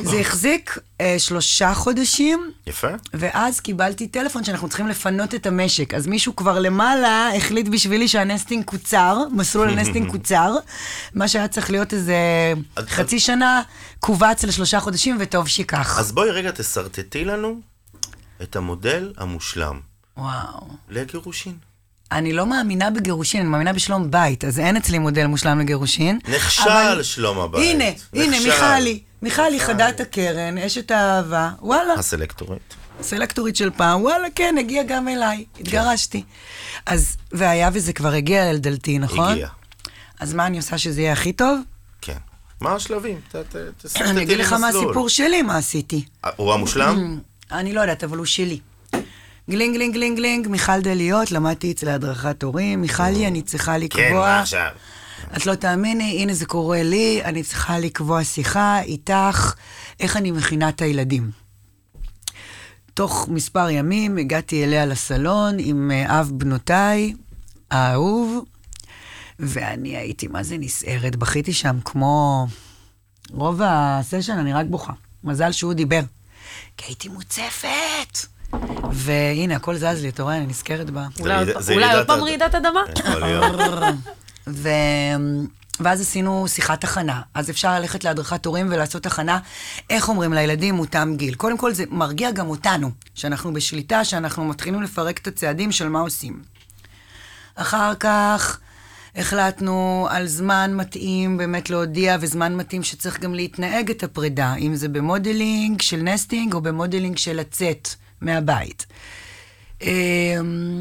[0.03, 2.87] זה החזיק אה, שלושה חודשים, יפה.
[3.13, 5.93] ואז קיבלתי טלפון שאנחנו צריכים לפנות את המשק.
[5.93, 10.55] אז מישהו כבר למעלה החליט בשבילי שה nesting קוצר, מסלול ה nesting קוצר.
[11.13, 12.15] מה שהיה צריך להיות איזה
[12.79, 13.61] חצי שנה,
[13.99, 15.97] כווץ לשלושה חודשים, וטוב שכך.
[15.99, 17.59] אז בואי רגע תשרטטי לנו
[18.41, 19.79] את המודל המושלם
[20.17, 20.67] וואו.
[20.89, 21.57] לגירושין.
[22.11, 26.19] אני לא מאמינה בגירושין, אני מאמינה בשלום בית, אז אין אצלי מודל מושלם לגירושין.
[26.35, 27.61] נכשל אבל- שלום הבית.
[27.75, 28.49] הנה, הנה, נכשל.
[28.49, 28.99] מיכלי.
[29.21, 32.73] מיכלי חדת הקרן, אשת האהבה, וואלה, הסלקטורית.
[33.01, 36.23] סלקטורית של פעם, וואלה, כן, הגיע גם אליי, התגרשתי.
[36.85, 39.31] אז, והיה וזה כבר הגיע אל דלתי, נכון?
[39.31, 39.47] הגיע.
[40.19, 41.59] אז מה אני עושה שזה יהיה הכי טוב?
[42.01, 42.17] כן.
[42.61, 43.19] מה השלבים?
[43.31, 44.67] ת- ת- תשרטטי לי אני אגיד לך מה.
[44.67, 46.05] הסיפור שלי, מה עשיתי.
[46.35, 47.19] הוא המושלם?
[47.51, 48.59] אני לא יודעת, אבל הוא שלי.
[49.49, 52.81] גלינג, גלינג, גלינג, גלינג, מיכל דליות, למדתי אצל הדרכת הורים.
[52.81, 54.19] מיכלי, אני צריכה כן, לקבוע...
[54.19, 54.69] מה עכשיו?
[55.37, 59.53] את לא תאמיני, הנה זה קורה לי, אני צריכה לקבוע שיחה איתך,
[59.99, 61.31] איך אני מכינה את הילדים.
[62.93, 67.13] תוך מספר ימים הגעתי אליה לסלון עם אה, אב בנותיי,
[67.71, 68.43] האהוב,
[69.39, 71.15] ואני הייתי, מה זה נסערת?
[71.15, 72.47] בכיתי שם כמו...
[73.31, 74.93] רוב הסשן אני רק בוכה.
[75.23, 76.01] מזל שהוא דיבר.
[76.77, 78.36] כי הייתי מוצפת.
[78.91, 81.05] והנה, הכל זז לי, אתה רואה, אני נזכרת בה.
[81.75, 82.81] אולי עוד פעם- רעידת אדמה?
[83.19, 83.55] להיות.
[84.47, 84.69] ו...
[85.79, 87.21] ואז עשינו שיחת הכנה.
[87.33, 89.39] אז אפשר ללכת להדרכת הורים ולעשות הכנה,
[89.89, 91.35] איך אומרים לילדים מותאם גיל.
[91.35, 95.99] קודם כל זה מרגיע גם אותנו, שאנחנו בשליטה, שאנחנו מתחילים לפרק את הצעדים של מה
[95.99, 96.41] עושים.
[97.55, 98.59] אחר כך
[99.15, 104.89] החלטנו על זמן מתאים באמת להודיע, וזמן מתאים שצריך גם להתנהג את הפרידה, אם זה
[104.89, 107.89] ב modeling של nesting או ב modeling של לצאת
[108.21, 108.85] מהבית.
[109.81, 110.35] אה,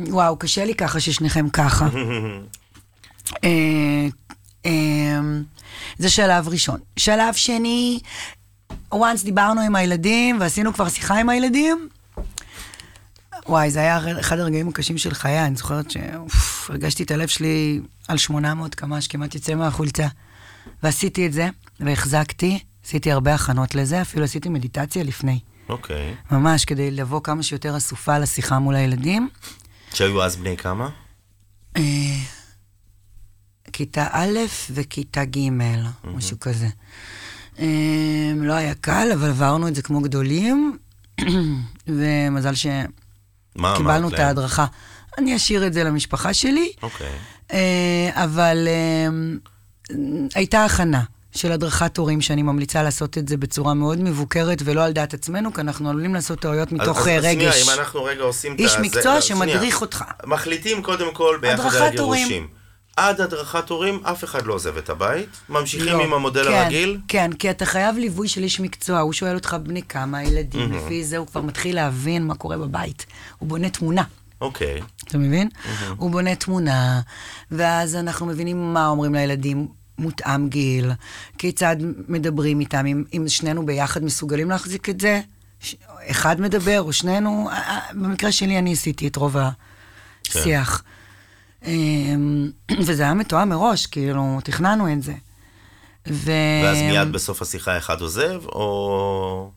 [0.08, 1.88] וואו, קשה לי ככה ששניכם ככה.
[3.44, 4.06] אה,
[4.66, 5.20] אה,
[5.98, 6.80] זה שלב ראשון.
[6.96, 8.00] שלב שני,
[8.94, 11.88] once דיברנו עם הילדים ועשינו כבר שיחה עם הילדים,
[13.48, 18.18] וואי, זה היה אחד הרגעים הקשים של חיי, אני זוכרת שהרגשתי את הלב שלי על
[18.18, 20.06] 800 קמ"ש, כמעט יצא מהחולצה.
[20.82, 21.48] ועשיתי את זה,
[21.80, 25.38] והחזקתי, עשיתי הרבה הכנות לזה, אפילו עשיתי מדיטציה לפני.
[25.68, 26.14] אוקיי.
[26.30, 29.28] ממש, כדי לבוא כמה שיותר אסופה לשיחה מול הילדים.
[29.94, 30.88] שהיו אז בני כמה?
[31.76, 31.82] אה,
[33.72, 34.38] כיתה א'
[34.70, 35.38] וכיתה ג',
[36.04, 36.68] משהו כזה.
[37.58, 40.78] אה, לא היה קל, אבל עברנו את זה כמו גדולים,
[41.88, 42.66] ומזל ש...
[42.66, 44.18] מה אמרת קיבלנו את?
[44.18, 44.66] ההדרכה.
[45.18, 47.12] אני אשאיר את זה למשפחה שלי, אוקיי.
[47.52, 49.08] אה, אבל אה,
[50.34, 51.02] הייתה הכנה
[51.36, 55.52] של הדרכת הורים, שאני ממליצה לעשות את זה בצורה מאוד מבוקרת ולא על דעת עצמנו,
[55.54, 57.54] כי אנחנו עלולים לעשות טעויות מתוך אז- אה, אז רגש.
[57.54, 59.76] שנייה, אם אנחנו רגע עושים את איש זה- מקצוע לא, שמדריך שנייה.
[59.80, 60.04] אותך.
[60.26, 61.82] מחליטים קודם כל ביחד על.
[61.82, 62.46] הגירושים.
[62.96, 65.28] עד הדרכת הורים, אף אחד לא עוזב את הבית.
[65.48, 66.04] ממשיכים לא.
[66.04, 66.98] עם המודל כן, הרגיל.
[67.08, 71.04] כן, כי אתה חייב ליווי של איש מקצוע, הוא שואל אותך בני כמה ילדים, לפי
[71.04, 73.06] זה הוא כבר מתחיל להבין מה קורה בבית.
[73.38, 74.02] הוא בונה תמונה.
[74.40, 74.80] אוקיי.
[75.08, 75.48] אתה מבין?
[75.96, 77.00] הוא בונה תמונה,
[77.50, 80.92] ואז אנחנו מבינים מה אומרים לילדים, מותאם גיל,
[81.38, 81.76] כיצד
[82.08, 85.20] מדברים איתם, אם, אם שנינו ביחד מסוגלים להחזיק את זה,
[86.10, 89.36] אחד מדבר או שנינו, אה, אה, במקרה שלי אני עשיתי את רוב
[90.28, 90.82] השיח.
[91.64, 92.50] אמ,
[92.86, 95.14] וזה היה מתואם מראש, כאילו, תכננו את זה.
[96.08, 96.32] ו...
[96.64, 99.50] ואז מיד בסוף השיחה אחד עוזב, או...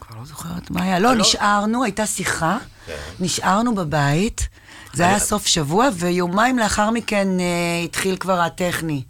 [0.00, 0.98] כבר לא זוכרת מה היה.
[0.98, 2.96] לא, לא- נשארנו, הייתה שיחה, כן.
[3.20, 4.48] נשארנו בבית,
[4.96, 7.44] זה היה- סוף שבוע, ויומיים לאחר מכן אה,
[7.84, 9.02] התחיל כבר הטכני,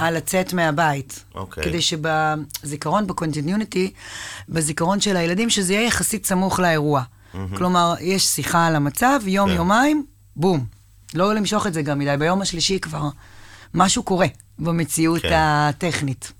[0.00, 1.24] על לצאת מהבית.
[1.34, 1.64] אוקיי.
[1.64, 3.92] כדי שבזיכרון, ב continuity,
[4.48, 7.02] בזיכרון של הילדים, שזה יהיה יחסית סמוך לאירוע.
[7.56, 9.56] כלומר, יש שיחה על המצב, יום, כן.
[10.36, 10.64] בום.
[11.14, 13.08] לא למשוך את זה גם מדי, ביום השלישי כבר
[13.74, 14.26] משהו קורה
[14.58, 15.30] במציאות כן.
[15.34, 16.32] הטכנית.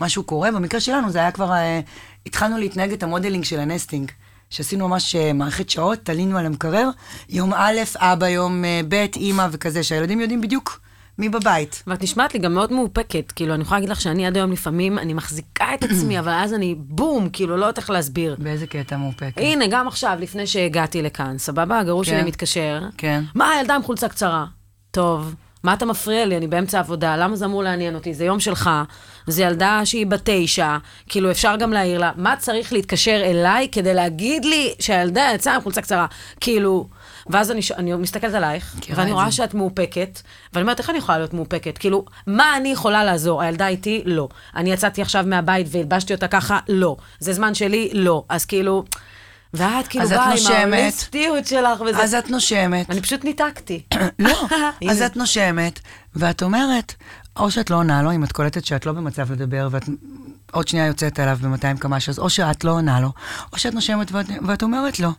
[0.00, 1.80] משהו קורה, במקרה שלנו זה היה כבר, אה,
[2.26, 4.10] התחלנו להתנהג את ה modeling של ה nesting,
[4.50, 6.88] שעשינו ממש אה, מערכת שעות, תלינו על המקרר,
[7.28, 10.80] יום א', אבא, יום אה, ב', אימא וכזה, שהילדים יודעים בדיוק
[11.18, 11.82] מי בבית.
[11.86, 14.98] ואת נשמעת לי גם מאוד מאופקת, כאילו, אני יכולה להגיד לך שאני עד היום לפעמים,
[14.98, 18.36] אני מחזיקה את עצמי, אבל אז אני בום, כאילו, לא יודעת איך להסביר.
[18.38, 19.32] באיזה קטע מאופקת?
[19.36, 21.78] הנה, גם עכשיו, לפני שהגעתי לכאן, סבבה?
[21.78, 22.18] הגרוש כן.
[22.18, 22.80] שלי מתקשר.
[22.96, 23.24] כן.
[23.34, 24.46] מה, הילדה עם חולצה קצרה?
[24.90, 26.36] טוב, מה אתה מפריע לי?
[26.36, 28.14] אני באמצע עבודה, למה זה אמור לעניין אותי?
[28.14, 28.70] זה יום שלך,
[29.26, 30.76] זה ילדה שהיא בת תשע,
[31.08, 35.60] כאילו, אפשר גם להעיר לה, מה צריך להתקשר אליי כדי להגיד לי שהילדה יצאה עם
[35.60, 36.06] חולצה קצרה?
[36.40, 36.88] כאילו...
[37.26, 39.32] ואז אני, ש- אני מסתכלת עלייך, ואני רואה.
[39.32, 40.20] שאת מאופקת,
[40.52, 41.78] ואני אומרת, איך אני יכולה להיות מאופקת?
[41.78, 43.42] כאילו, מה אני יכולה לעזור?
[43.42, 44.02] הילדה איתי?
[44.06, 44.28] לא.
[44.56, 46.58] אני יצאתי עכשיו מהבית והלבשתי אותה ככה?
[46.68, 46.96] לא.
[47.18, 47.90] זה זמן שלי?
[47.92, 48.24] לא.
[48.28, 48.84] אז כאילו...
[49.54, 50.72] ואת כאילו באה עם.
[50.72, 52.02] ההוליסטיות שלך וזה.
[52.02, 52.90] אז את נושמת.
[52.90, 53.82] אני פשוט ניתקתי.
[54.18, 54.46] לא.
[54.90, 55.80] אז את נושמת,
[56.16, 56.94] ואת אומרת,
[57.36, 59.84] או שאת לא עונה לו, אם את קולטת שאת לא במצב לדבר, ואת
[60.52, 63.12] עוד שנייה יוצאת עליו ב-200 קמ"ש, אז או שאת לא עונה לו,
[63.52, 65.10] או שאת נושמת ואת, ואת אומרת לו,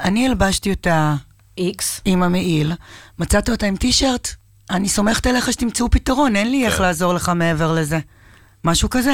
[0.00, 1.14] אני הלבשתי אותה
[1.58, 2.00] איקס.
[2.04, 2.72] עם המעיל,
[3.18, 4.28] מצאת אותה עם טישרט,
[4.70, 6.82] אני סומכת עליך שתמצאו פתרון, אין לי איך כן.
[6.82, 7.98] לעזור לך מעבר לזה.
[8.64, 9.12] משהו כזה.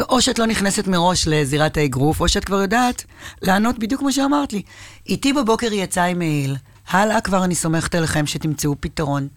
[0.00, 3.04] או שאת לא נכנסת מראש לזירת האגרוף, או שאת כבר יודעת
[3.42, 4.62] לענות בדיוק כמו שאמרת לי.
[5.06, 6.56] איתי בבוקר יצאה עם מעיל,
[6.88, 9.28] הלאה כבר אני סומכת עליכם שתמצאו פתרון.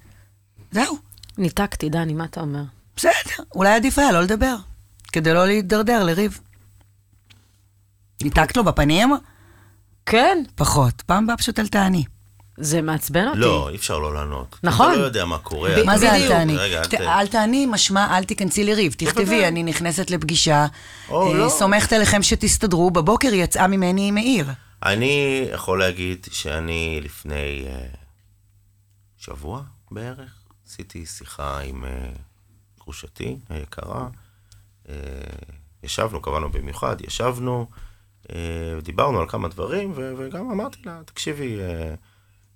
[0.72, 0.98] זהו,
[1.38, 2.64] ניתקתי, דני, מה אתה אומר?
[2.96, 3.44] בסדר.
[3.56, 4.56] אולי עדיף היה לא לדבר,
[5.12, 6.40] כדי לא להידרדר לריב.
[8.24, 9.10] ניתקת לו בפנים?
[10.06, 11.02] כן, פחות.
[11.02, 12.04] פעם הבאה פשוט אל תעני.
[12.58, 13.40] זה מעצבן אותי.
[13.40, 14.60] לא, אי אפשר לא לענות.
[14.64, 14.92] נכון.
[14.92, 15.84] אתה לא יודע מה קורה.
[15.86, 16.28] מה זה אל.
[16.28, 16.58] תעני?
[17.00, 18.94] אל תעני, משמע אל תיכנסי לריב.
[18.98, 19.48] תכתבי.
[19.48, 20.66] אני נכנסת לפגישה,
[21.12, 21.50] אה, לא.
[21.50, 24.46] סומכת עליכם שתסתדרו, בבוקר יצאה ממני עם מעיל.
[24.84, 27.86] אני יכול להגיד שאני לפני אה,
[29.18, 30.36] שבוע בערך
[30.68, 31.84] עשיתי שיחה עם
[32.80, 34.08] גרושתי היקרה.
[34.90, 34.96] אה,
[35.84, 37.68] ישבנו, קבענו במיוחד, ישבנו,
[38.84, 41.58] דיברנו על כמה דברים, וגם אמרתי לה, תקשיבי,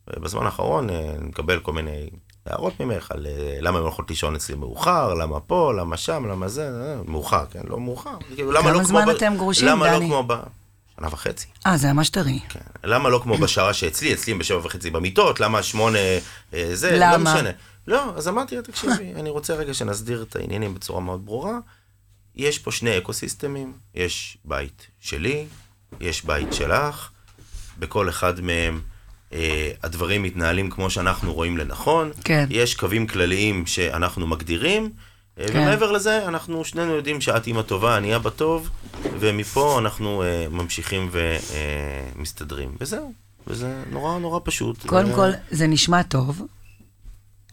[0.09, 2.09] בזמן האחרון אה, נקבל כל מיני
[2.45, 6.47] הערות ממך על אה, למה הם הולכות לישון אצלי מאוחר, למה פה, למה שם, למה
[6.47, 8.17] זה, אה, מאוחר, כן, לא מאוחר.
[8.35, 9.99] כאילו, למה כמה לא זמן כמו ב- אתם גרושים, למה דני?
[9.99, 10.33] לא כמו ב...
[10.97, 11.47] שנה וחצי.
[11.67, 12.39] אה, זה ממש טרי.
[12.49, 12.59] כן.
[12.83, 15.99] למה לא כמו בשעה שאצלי, אצלי בשבע וחצי במיטות, למה שמונה
[16.73, 17.11] זה, למה?
[17.11, 17.49] לא משנה.
[17.87, 21.57] לא, אז אמרתי לה, תקשיבי, אני רוצה רגע שנסדיר את העניינים בצורה מאוד ברורה.
[22.35, 25.45] יש פה שני אקוסיסטמים, יש בית שלי,
[25.99, 27.09] יש בית שלך,
[27.79, 28.81] בכל אחד מהם
[29.83, 32.11] הדברים מתנהלים כמו שאנחנו רואים לנכון.
[32.23, 32.45] כן.
[32.49, 34.89] יש קווים כלליים שאנחנו מגדירים,
[35.39, 35.59] אה, כן.
[35.59, 38.69] ומעבר לזה, אנחנו שנינו יודעים שאת אימא טובה, אני אבא טוב,
[39.19, 41.09] ומפה אנחנו אה, ממשיכים
[42.15, 42.75] ומסתדרים.
[42.81, 43.13] וזהו,
[43.47, 44.85] וזה נורא נורא פשוט.
[44.85, 46.41] קודם ו- כל, זה נשמע טוב.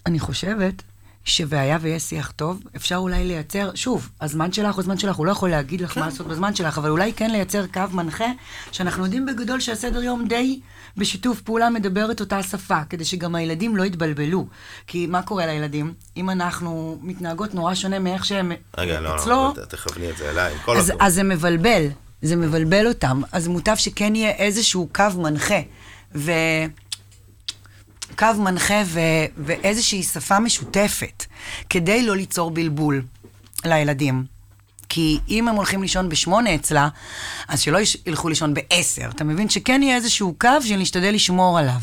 [0.07, 0.83] אני חושבת
[1.25, 5.31] שהיה ויש שיח טוב, אפשר אולי לייצר, שוב, הזמן שלך הוא הזמן שלך, הוא לא
[5.31, 8.27] יכול להגיד לך מה לעשות בזמן שלך, אבל אולי כן לייצר קו מנחה,
[8.73, 10.61] שאנחנו יודעים בגדול שהסדר יום די
[10.97, 14.47] בשיתוף פעולה מדבר את אותה שפה, כדי שגם הילדים לא יתבלבלו.
[14.87, 15.93] כי מה קורה לילדים?
[16.17, 20.31] אם אנחנו מתנהגות נורא שונה מאיך שהם רגע, לא, אצלו, לא, ת- תכווני את זה
[20.31, 20.93] אליי, עם כל אז.
[21.01, 21.87] אז זה מבלבל,
[22.23, 23.23] זה מבלבל אותם.
[23.33, 25.61] אז מוטב שכן יהיה איזשהו קו מנחה,
[26.15, 26.33] ו...
[28.19, 29.01] קו מנחה ו...
[29.39, 31.25] ואיזושהי שפה משותפת,
[31.71, 33.03] כדי לא ליצור בלבול
[33.65, 34.38] לילדים.
[34.89, 36.89] כי אם הם הולכים לישון בשמונה אצלה,
[37.49, 39.09] אז שלא ילכו לישון בעשר.
[39.11, 39.49] אתה מבין?
[39.49, 41.81] שכן יהיה איזשהו קו שנשתדל לשמור עליו.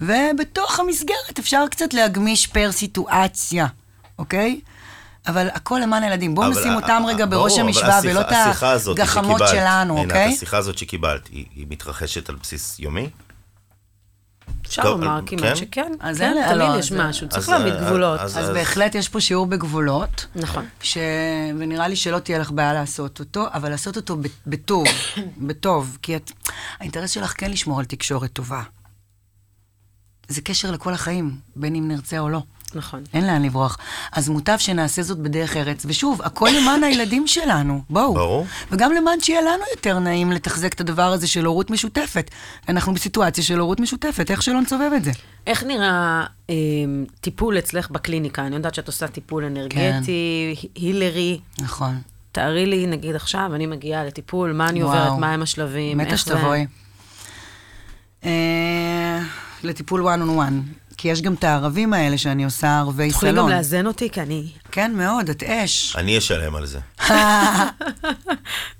[0.00, 3.66] ובתוך המסגרת אפשר קצת להגמיש פר סיטואציה,
[4.18, 4.60] אוקיי?
[5.26, 6.34] אבל הכל למען הילדים.
[6.34, 8.32] בואו נשים אותם רגע בראש המשוואה, ולא את
[8.86, 10.32] הגחמות שלנו, אוקיי?
[10.34, 13.10] השיחה הזאת שקיבלת, היא מתרחשת על בסיס יומי?
[14.66, 15.36] אפשר לומר כן?
[15.36, 15.92] כמעט שכן.
[16.00, 18.20] אז כן, אין- תמיד לא, יש זה- משהו, צריך אז, להעמיד אה, גבולות.
[18.20, 20.26] אז- אז בהחלט יש פה שיעור בגבולות.
[20.34, 20.66] נכון.
[20.82, 20.98] ש...
[21.58, 24.84] ונראה לי שלא תהיה לך בעיה לעשות אותו, אבל לעשות אותו ב- בטוב,
[25.46, 26.30] בטוב, כי את...
[26.78, 28.62] האינטרס שלך כן לשמור על תקשורת טובה.
[30.28, 32.42] זה קשר לכל החיים, בין אם נרצה או לא.
[32.74, 33.02] נכון.
[33.14, 33.78] אין לאן לברוח.
[34.12, 35.82] אז מוטב שנעשה זאת בדרך ארץ.
[35.88, 38.14] ושוב, הכל למען הילדים שלנו, בואו.
[38.14, 38.46] ברור.
[38.70, 42.30] וגם למען שיהיה לנו יותר נעים לתחזק את הדבר הזה של הורות משותפת.
[42.68, 45.10] אנחנו בסיטואציה של הורות משותפת, איך שלא נסובב את זה.
[45.46, 46.54] איך נראה אה,
[47.20, 48.46] טיפול אצלך בקליניקה?
[48.46, 51.40] אני יודעת שאת עושה טיפול אנרגטי, הילרי.
[51.58, 52.00] נכון.
[52.32, 54.98] תארי לי, נגיד עכשיו, אני מגיעה לטיפול, מה אני וואו.
[54.98, 56.30] עוברת, מה הם השלבים, מתה איך זה...
[56.30, 56.66] שתבואי.
[58.24, 59.20] אה,
[59.62, 60.89] לטיפול one on one.
[61.00, 63.50] כי יש גם את הערבים האלה שאני עושה ערבי תוכלי גם סלון.
[63.50, 65.96] לאזן אותי, כי אני כן, מאוד, את אש.
[65.96, 66.78] אני אשלם על זה.
[67.10, 67.12] לא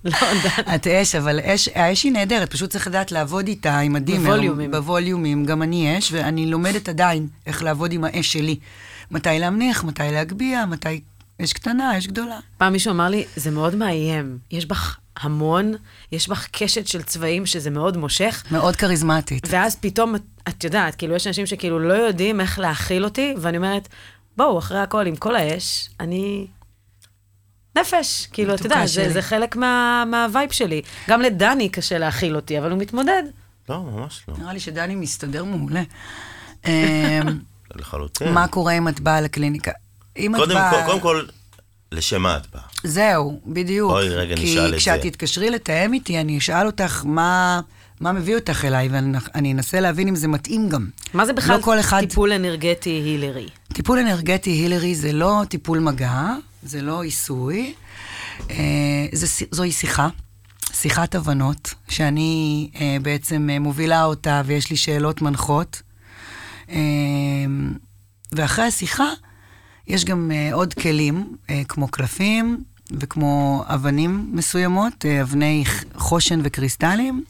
[0.04, 0.68] יודעת.
[0.74, 4.30] את אש, אבל אש, האש היא נהדרת, פשוט צריך לדעת לעבוד איתה עם הדימר.
[4.30, 4.70] בווליומים.
[4.70, 8.58] בווליומים, גם אני אש, ואני לומדת עדיין איך לעבוד עם האש שלי.
[9.10, 11.00] מתי להמניח, מתי להגביה, מתי
[11.44, 12.38] אש קטנה, אש גדולה.
[12.58, 14.38] פעם מישהו אמר לי, זה מאוד מאיים.
[14.50, 15.74] יש בך המון,
[16.12, 19.46] יש בך קשת של צבעים שזה מאוד מושך, מאוד כריזמטית.
[19.50, 20.14] ואז פתאום,
[20.48, 23.88] את- יודעת, כאילו, יש אנשים שכאילו לא יודעים איך להכיל אותי, ואני אומרת,
[24.36, 26.46] בואו, אחרי הכל, עם כל האש, אני...
[27.78, 29.10] נפש, כאילו, אתה יודע, זה.
[29.12, 30.82] זה חלק מה, מהווייב שלי.
[31.08, 33.22] גם לדני קשה להכיל אותי, אבל הוא מתמודד.
[33.68, 34.34] לא, ממש לא.
[34.38, 35.82] נראה לי שדני מסתדר מעולה.
[36.66, 36.70] אמ,
[37.74, 38.32] לחלוטין.
[38.32, 39.70] מה קורה אם את באה לקליניקה?
[40.20, 40.70] אם את קודם באה...
[40.70, 41.22] כל, קודם כל,
[41.92, 42.62] לשם מה את באה?
[42.84, 43.90] זהו, בדיוק.
[43.90, 45.10] בואי רגע נשאל את כי כשאת זה.
[45.10, 47.60] תתקשרי לתאם איתי, אני אשאל אותך מה,
[48.00, 50.88] מה מביא אותך אליי, ואני אנסה להבין אם זה מתאים גם.
[51.14, 52.00] מה זה בכלל לא כל אחד...
[52.00, 53.48] טיפול אנרגטי הילרי?
[53.72, 56.22] טיפול אנרגטי הילרי זה לא טיפול מגע,
[56.62, 57.74] זה לא עיסוי,
[58.50, 58.56] אה,
[59.12, 60.08] זה, זוהי שיחה,
[60.72, 65.82] שיחת הבנות, שאני אה, בעצם אה, מובילה אותה ויש לי שאלות מנחות.
[66.70, 66.76] אה,
[68.32, 69.08] ואחרי השיחה
[69.90, 75.64] יש גם אה, עוד כלים, אה, כמו קלפים וכמו אבנים מסוימות, אה, אבני
[75.96, 77.24] חושן וקריסטלים,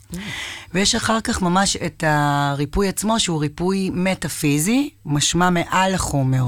[0.74, 6.44] ויש אחר כך ממש את הריפוי עצמו, שהוא ריפוי מטאפיזי, משמע מעל החומר.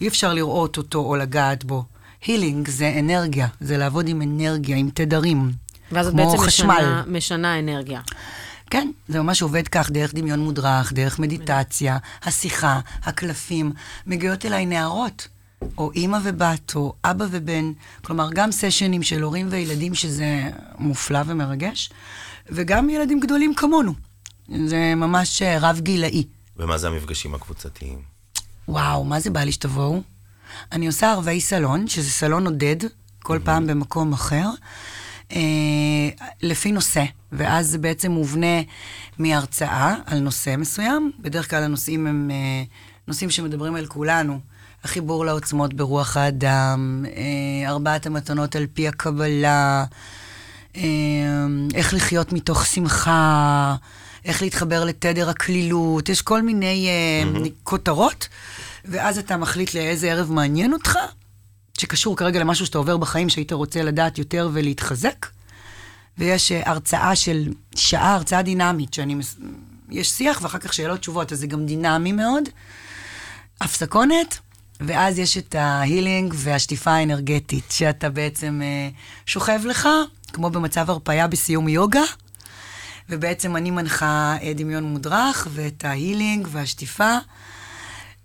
[0.00, 1.84] אי אפשר לראות אותו או לגעת בו.
[2.26, 5.52] הילינג זה אנרגיה, זה לעבוד עם אנרגיה, עם תדרים.
[5.92, 6.74] ואז את בעצם חשמל.
[6.74, 8.00] משנה, משנה אנרגיה.
[8.70, 13.72] כן, זה ממש עובד כך, דרך דמיון מודרך, דרך מדיטציה, השיחה, הקלפים.
[14.06, 15.28] מגיעות אליי נערות,
[15.78, 17.72] או אימא ובת, או אבא ובן.
[18.04, 21.90] כלומר, גם סשנים של הורים וילדים, שזה מופלא ומרגש,
[22.50, 23.92] וגם ילדים גדולים כמונו.
[24.66, 26.24] זה ממש אה, רב-גילאי.
[26.56, 27.98] ומה זה המפגשים הקבוצתיים?
[28.68, 30.02] וואו, מה זה בא לי שתבואו?
[30.72, 32.76] אני עושה ערבי סלון, שזה סלון עודד,
[33.22, 34.48] כל פעם במקום אחר,
[35.32, 35.38] אה,
[36.42, 38.62] לפי נושא, ואז זה בעצם מובנה
[39.18, 41.12] מהרצאה על נושא מסוים.
[41.18, 42.62] בדרך כלל הנושאים הם אה,
[43.08, 44.40] נושאים שמדברים על כולנו.
[44.84, 49.84] החיבור לעוצמות ברוח האדם, אה, ארבעת המתנות על פי הקבלה,
[50.76, 50.82] אה,
[51.74, 53.76] איך לחיות מתוך שמחה,
[54.24, 58.28] איך להתחבר לתדר הקלילות, יש כל מיני אה, כותרות,
[58.84, 60.98] ואז אתה מחליט לאיזה ערב מעניין אותך,
[61.78, 65.26] שקשור כרגע למשהו שאתה עובר בחיים, שהיית רוצה לדעת יותר ולהתחזק,
[66.18, 69.16] ויש אה, הרצאה של שעה, הרצאה דינמית, שאני...
[69.90, 72.44] יש שיח ואחר כך שאלות תשובות, אז זה גם דינמי מאוד.
[73.60, 74.38] הפסקונת,
[74.80, 78.88] ואז יש את ההילינג והשטיפה האנרגטית, שאתה בעצם אה,
[79.26, 79.88] שוכב לך,
[80.32, 82.02] כמו במצב הרפאיה בסיום יוגה,
[83.08, 87.16] ובעצם אני מנחה אה, דמיון מודרך, ואת ההילינג והשטיפה.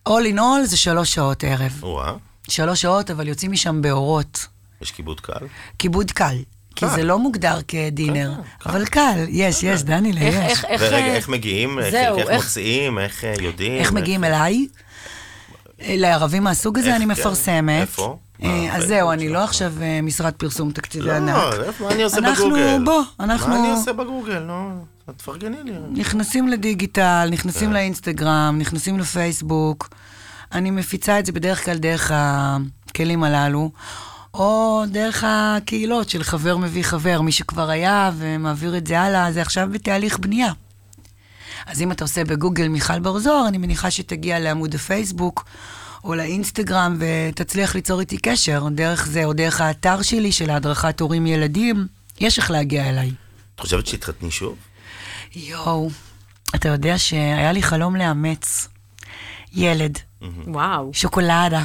[0.10, 1.84] All in all זה שלוש שעות ערב.
[1.84, 2.14] וואה,
[2.50, 4.46] שלוש שעות, אבל יוצאים משם באורות.
[4.82, 5.48] יש כיבוד קל.
[5.80, 6.38] כיבוד קל.
[6.76, 6.86] כי.
[6.96, 8.34] זה לא מוגדר כדינר,
[8.66, 9.82] אבל קל, יש, יש,
[10.18, 10.46] איך, יש.
[10.50, 10.82] איך, איך...
[10.82, 11.80] ורגע, אה, איך מגיעים?
[11.80, 13.00] איך- מוציאים?
[13.00, 13.74] איך יודעים?
[13.74, 14.68] איך מגיעים אליי?
[15.82, 17.12] אה, לערבים מהסוג הזה אני כן.
[17.12, 17.82] מפרסמת.
[17.82, 18.18] איפה?
[18.44, 19.30] אה, מה, אז זהו, אני?
[19.30, 21.36] לא עכשיו אה, משרד פרסום תקציבי לא, ענק.
[21.64, 22.82] איפה- מה אני עושה אנחנו- בגוגל?
[22.86, 24.40] בוא, אנחנו- מה אני עושה בגוגל?
[24.40, 24.86] נו,
[25.18, 25.72] תפרגני לי.
[25.92, 27.74] נכנסים לדיגיטל, נכנסים כן.
[27.74, 29.90] לאינסטגרם, נכנסים לפייסבוק.
[30.52, 33.72] אני מפיצה את זה בדרך כלל דרך הכלים הללו,
[34.34, 39.42] או דרך הקהילות של חבר מביא חבר, מי שכבר היה ומעביר את זה הלאה, זה
[39.42, 40.52] עכשיו בתהליך בנייה.
[41.66, 45.46] אז אם אתה עושה בגוגל מיכל בר זוהר, אני מניחה שתגיע לעמוד הפייסבוק
[46.04, 51.28] או לאינסטגרם ותצליח ליצור איתי קשר, דרך זה או דרך האתר שלי של הדרכת הורים
[51.28, 51.88] ילדים,
[52.20, 53.12] יש איך להגיע אליי.
[53.56, 54.58] את חושבת שהתחתני שוב?
[55.36, 55.90] יואו,
[56.56, 58.68] אתה יודע שהיה לי חלום לאמץ
[59.54, 60.00] ילד,
[60.48, 60.92] וואו.
[60.94, 61.64] שוקולדה.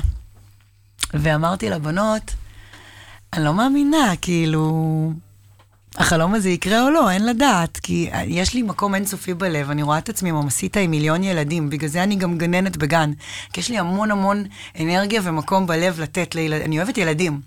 [1.14, 2.34] ואמרתי לבנות,
[3.32, 5.12] אני לא מאמינה, כאילו,
[5.96, 9.98] החלום הזה יקרה או לא, אין לדעת, כי יש לי מקום אינסופי בלב, אני רואה
[9.98, 13.12] את עצמי ממסיתה עם מיליון ילדים, בגלל זה אני גם גננת בגן,
[13.52, 14.44] כי יש לי המון המון
[14.80, 17.40] אנרגיה ומקום בלב לתת לילדים, אני אוהבת ילדים.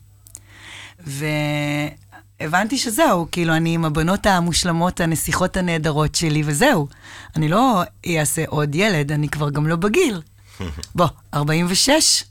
[2.40, 6.88] והבנתי שזהו, כאילו, אני עם הבנות המושלמות, הנסיכות הנהדרות שלי, וזהו.
[7.36, 7.84] אני לא
[8.18, 10.22] אעשה עוד ילד, אני כבר גם לא בגיל.
[10.96, 12.24] בוא, 46,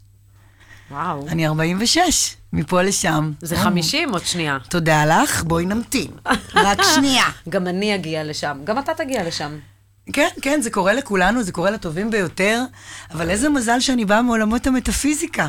[0.91, 1.29] וואו.
[1.29, 3.33] אני 46, מפה לשם.
[3.41, 4.59] זה 50 עוד שנייה.
[4.69, 6.11] תודה לך, בואי נמתין.
[6.55, 7.25] רק שנייה.
[7.49, 8.59] גם אני אגיע לשם.
[8.65, 9.59] גם אתה תגיע לשם.
[10.13, 12.63] כן, כן, זה קורה לכולנו, זה קורה לטובים ביותר,
[13.11, 15.49] אבל איזה מזל שאני באה מעולמות המטאפיזיקה.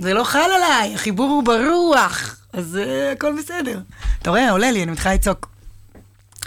[0.00, 3.80] זה לא חל עליי, החיבור הוא ברוח, אז uh, הכל בסדר.
[4.22, 5.48] אתה רואה, עולה לי, אני מתחילה לצעוק.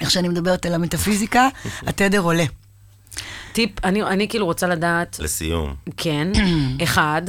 [0.01, 1.47] איך שאני מדברת על המטאפיזיקה,
[1.87, 2.45] התדר עולה.
[3.53, 5.75] טיפ, אני, אני כאילו רוצה לדעת, לסיום.
[5.97, 6.27] כן,
[6.83, 7.21] אחד,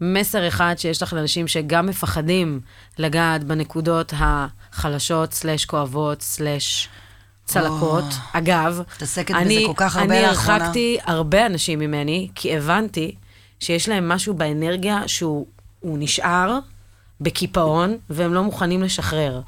[0.00, 2.60] מסר אחד שיש לך לאנשים שגם מפחדים
[2.98, 6.88] לגעת בנקודות החלשות, סלש כואבות, סלש
[7.44, 8.04] צלקות.
[8.32, 10.24] אגב, מתעסקת בזה אני, אני.
[10.24, 13.14] הרחקתי הרבה אנשים ממני, כי הבנתי
[13.60, 15.46] שיש להם משהו באנרגיה שהוא
[15.80, 16.58] הוא נשאר
[17.20, 19.40] בקיפאון, והם לא מוכנים לשחרר.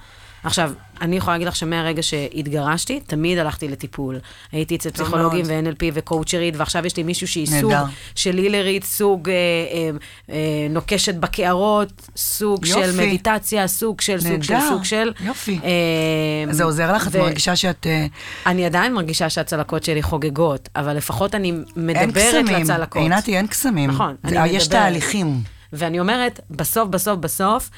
[0.44, 4.18] עכשיו, אני יכולה להגיד לך שמהרגע שהתגרשתי, תמיד הלכתי לטיפול.
[4.52, 5.44] הייתי אצל פסיכולוגים.
[5.48, 7.46] ו-NLP וקואוצ'רית, ועכשיו יש לי מישהו שהיא.
[7.46, 7.72] סוג
[8.14, 9.90] של הילרית, סוג אה, אה,
[10.34, 10.36] אה,
[10.70, 12.84] נוקשת בקערות, סוג יופי.
[12.84, 14.54] של מדיטציה, סוג של, סוג של.
[14.68, 15.12] סוג של.
[15.20, 15.58] יופי.
[15.64, 17.08] אה, זה עוזר לך?
[17.08, 17.86] את ו- מרגישה שאת...
[17.86, 18.06] אה,
[18.46, 22.46] אני עדיין מרגישה שהצלקות שלי חוגגות, אבל לפחות אני אין מדברת קסמים.
[22.62, 23.02] לצלקות.
[23.02, 23.90] עינתי, אין קסמים.
[23.90, 24.80] נכון, זה- יש מדברת.
[24.82, 25.40] תהליכים.
[25.72, 27.70] ואני אומרת, בסוף, בסוף, בסוף,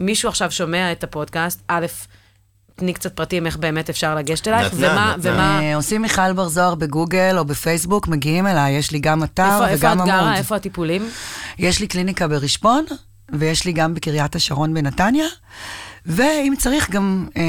[0.00, 1.86] מישהו עכשיו שומע את הפודקאסט, א',
[2.76, 5.32] תני קצת פרטים איך באמת אפשר לגשת אלייך, נתנה, ומה, נתנה.
[5.32, 9.42] ומה, אה, עושים מיכל בר זוהר בגוגל או בפייסבוק, מגיעים אליי, יש לי גם אתר
[9.42, 10.36] איפה, איפה וגם את גרה, עמוד.
[10.36, 11.10] איפה הטיפולים?
[11.58, 12.84] יש לי קליניקה ברשפון,
[13.32, 15.26] ויש לי גם בקריית השרון בנתניה,
[16.06, 17.42] ואם צריך גם אה,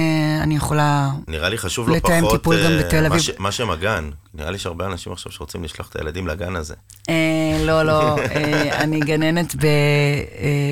[0.43, 1.09] אני יכולה...
[1.27, 3.21] נראה לי חשוב לא לתאם פחות טיפול גם אה, בתל מה אביב.
[3.21, 4.09] ש- מה שם הגן.
[4.33, 6.73] נראה לי שהרבה אנשים עכשיו שרוצים לשלוח את הילדים לגן הזה.
[7.09, 7.13] אה,
[7.65, 9.69] לא, לא, אה, אני גננת ב, אה,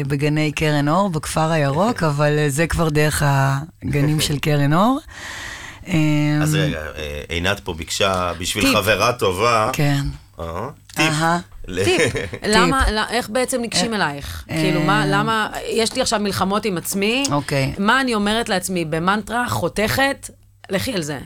[0.07, 4.99] בגני קרן אור, בכפר הירוק, אבל אה, זה כבר דרך הגנים של קרן אור.
[5.87, 5.93] אה,
[6.41, 8.75] אז רגע, אה, עינת פה ביקשה בשביל טיפ.
[8.75, 9.69] חברה טובה.
[9.73, 10.01] כן.
[10.95, 11.13] טיפ.
[11.85, 12.13] טיפ,
[12.47, 14.43] למה, איך בעצם ניגשים אלייך?
[14.47, 17.73] כאילו, מה, למה, יש לי עכשיו מלחמות עם עצמי, אוקיי.
[17.77, 20.29] מה אני אומרת לעצמי במנטרה חותכת,
[20.69, 21.19] לכי על זה.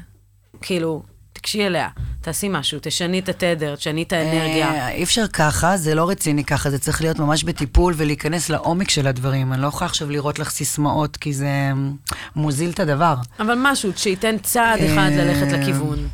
[0.62, 1.88] כאילו, תיגשי אליה,
[2.22, 4.72] תעשי משהו, תשני את התדר, תשני את האנרגיה.
[4.72, 8.90] אה, אי אפשר ככה, זה לא רציני ככה, זה צריך להיות ממש בטיפול ולהיכנס לעומק
[8.90, 9.54] של הדברים.
[9.54, 11.72] אני לא יכולה עכשיו לראות לך סיסמאות, כי זה אה,
[12.36, 13.16] מוזיל את הדבר.
[13.40, 16.08] אבל משהו שייתן צעד אחד אה, ללכת לכיוון.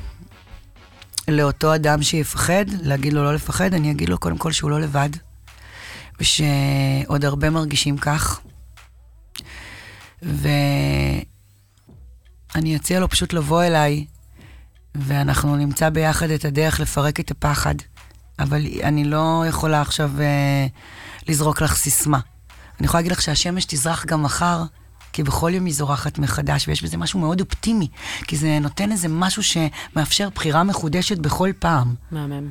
[1.28, 5.10] לאותו אדם שיפחד, להגיד לו לא לפחד, אני אגיד לו קודם כל שהוא לא לבד,
[6.20, 8.40] ושעוד הרבה מרגישים כך.
[10.22, 11.26] ואני
[12.76, 14.06] אציע לו פשוט לבוא אליי,
[14.96, 17.76] ואנחנו נמצא ביחד את הדרך לפרק את הפחד.
[18.40, 20.68] אבל אני לא יכולה עכשיו אה,
[21.28, 22.20] לזרוק לך סיסמה.
[22.80, 24.64] אני יכולה להגיד לך שהשמש תזרח גם מחר,
[25.16, 27.88] כי בכל יום היא זורחת מחדש, ויש בזה משהו מאוד אופטימי,
[28.28, 31.96] כי זה נותן איזה משהו שמאפשר בחירה מחודשת בכל פעם.
[32.12, 32.50] מהמם.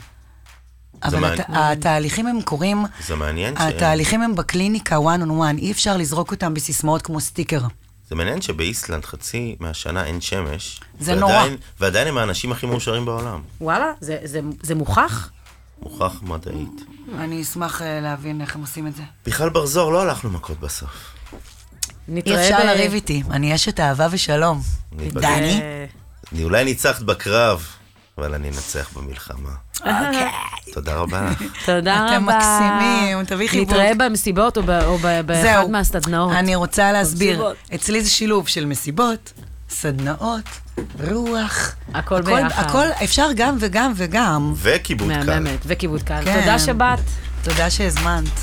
[1.03, 1.41] אבל מעניין.
[1.41, 3.61] הת, התהליכים הם קורים, זה מעניין ש...
[3.61, 7.61] התהליכים הם בקליניקה one on one, אי אפשר לזרוק אותם בסיסמאות כמו סטיקר.
[8.09, 10.81] זה מעניין שבאיסלנד חצי מהשנה אין שמש.
[11.01, 11.43] זה ועדיין- נורא.
[11.81, 13.41] ועדיין הם האנשים הכי מאושרים בעולם.
[13.61, 15.31] וואלה, זה, זה, זה מוכח?
[15.83, 16.81] מוכח מדעית.
[17.19, 19.03] אני אשמח אה, להבין איך הם עושים את זה.
[19.27, 21.14] בכלל ברזור, לא הלכנו מכות בסוף.
[22.27, 24.61] אי אפשר לריב איתי, אני אשת אהבה ושלום.
[24.93, 25.61] דני?
[26.33, 27.67] אני אולי ניצחת בקרב,
[28.19, 29.51] אבל אני אנצח במלחמה.
[30.75, 31.31] תודה רבה.
[31.65, 32.17] תודה רבה.
[32.17, 33.71] אתם מקסימים, תביא חיבוק.
[33.71, 35.71] נתראה במסיבות או, ב, או ב, באחד.
[35.71, 36.33] מהסדנאות.
[36.33, 37.45] אני רוצה להסביר.
[37.75, 39.33] אצלי זה שילוב של מסיבות,
[39.71, 40.45] סדנאות,
[41.11, 41.75] רוח.
[41.95, 42.65] הכל ביחד.
[42.67, 44.53] הכל, אפשר גם וגם וגם.
[44.57, 45.27] וכיבוד קל.
[45.27, 46.21] מהממת, וכיבוד קל.
[46.25, 46.41] כן.
[46.41, 46.99] תודה שבאת.
[47.43, 48.41] תודה שהזמנת.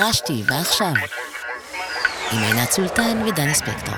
[0.00, 0.92] התגרשתי, ועכשיו?
[2.32, 3.94] עם עינת סולטן ודני ספקטור.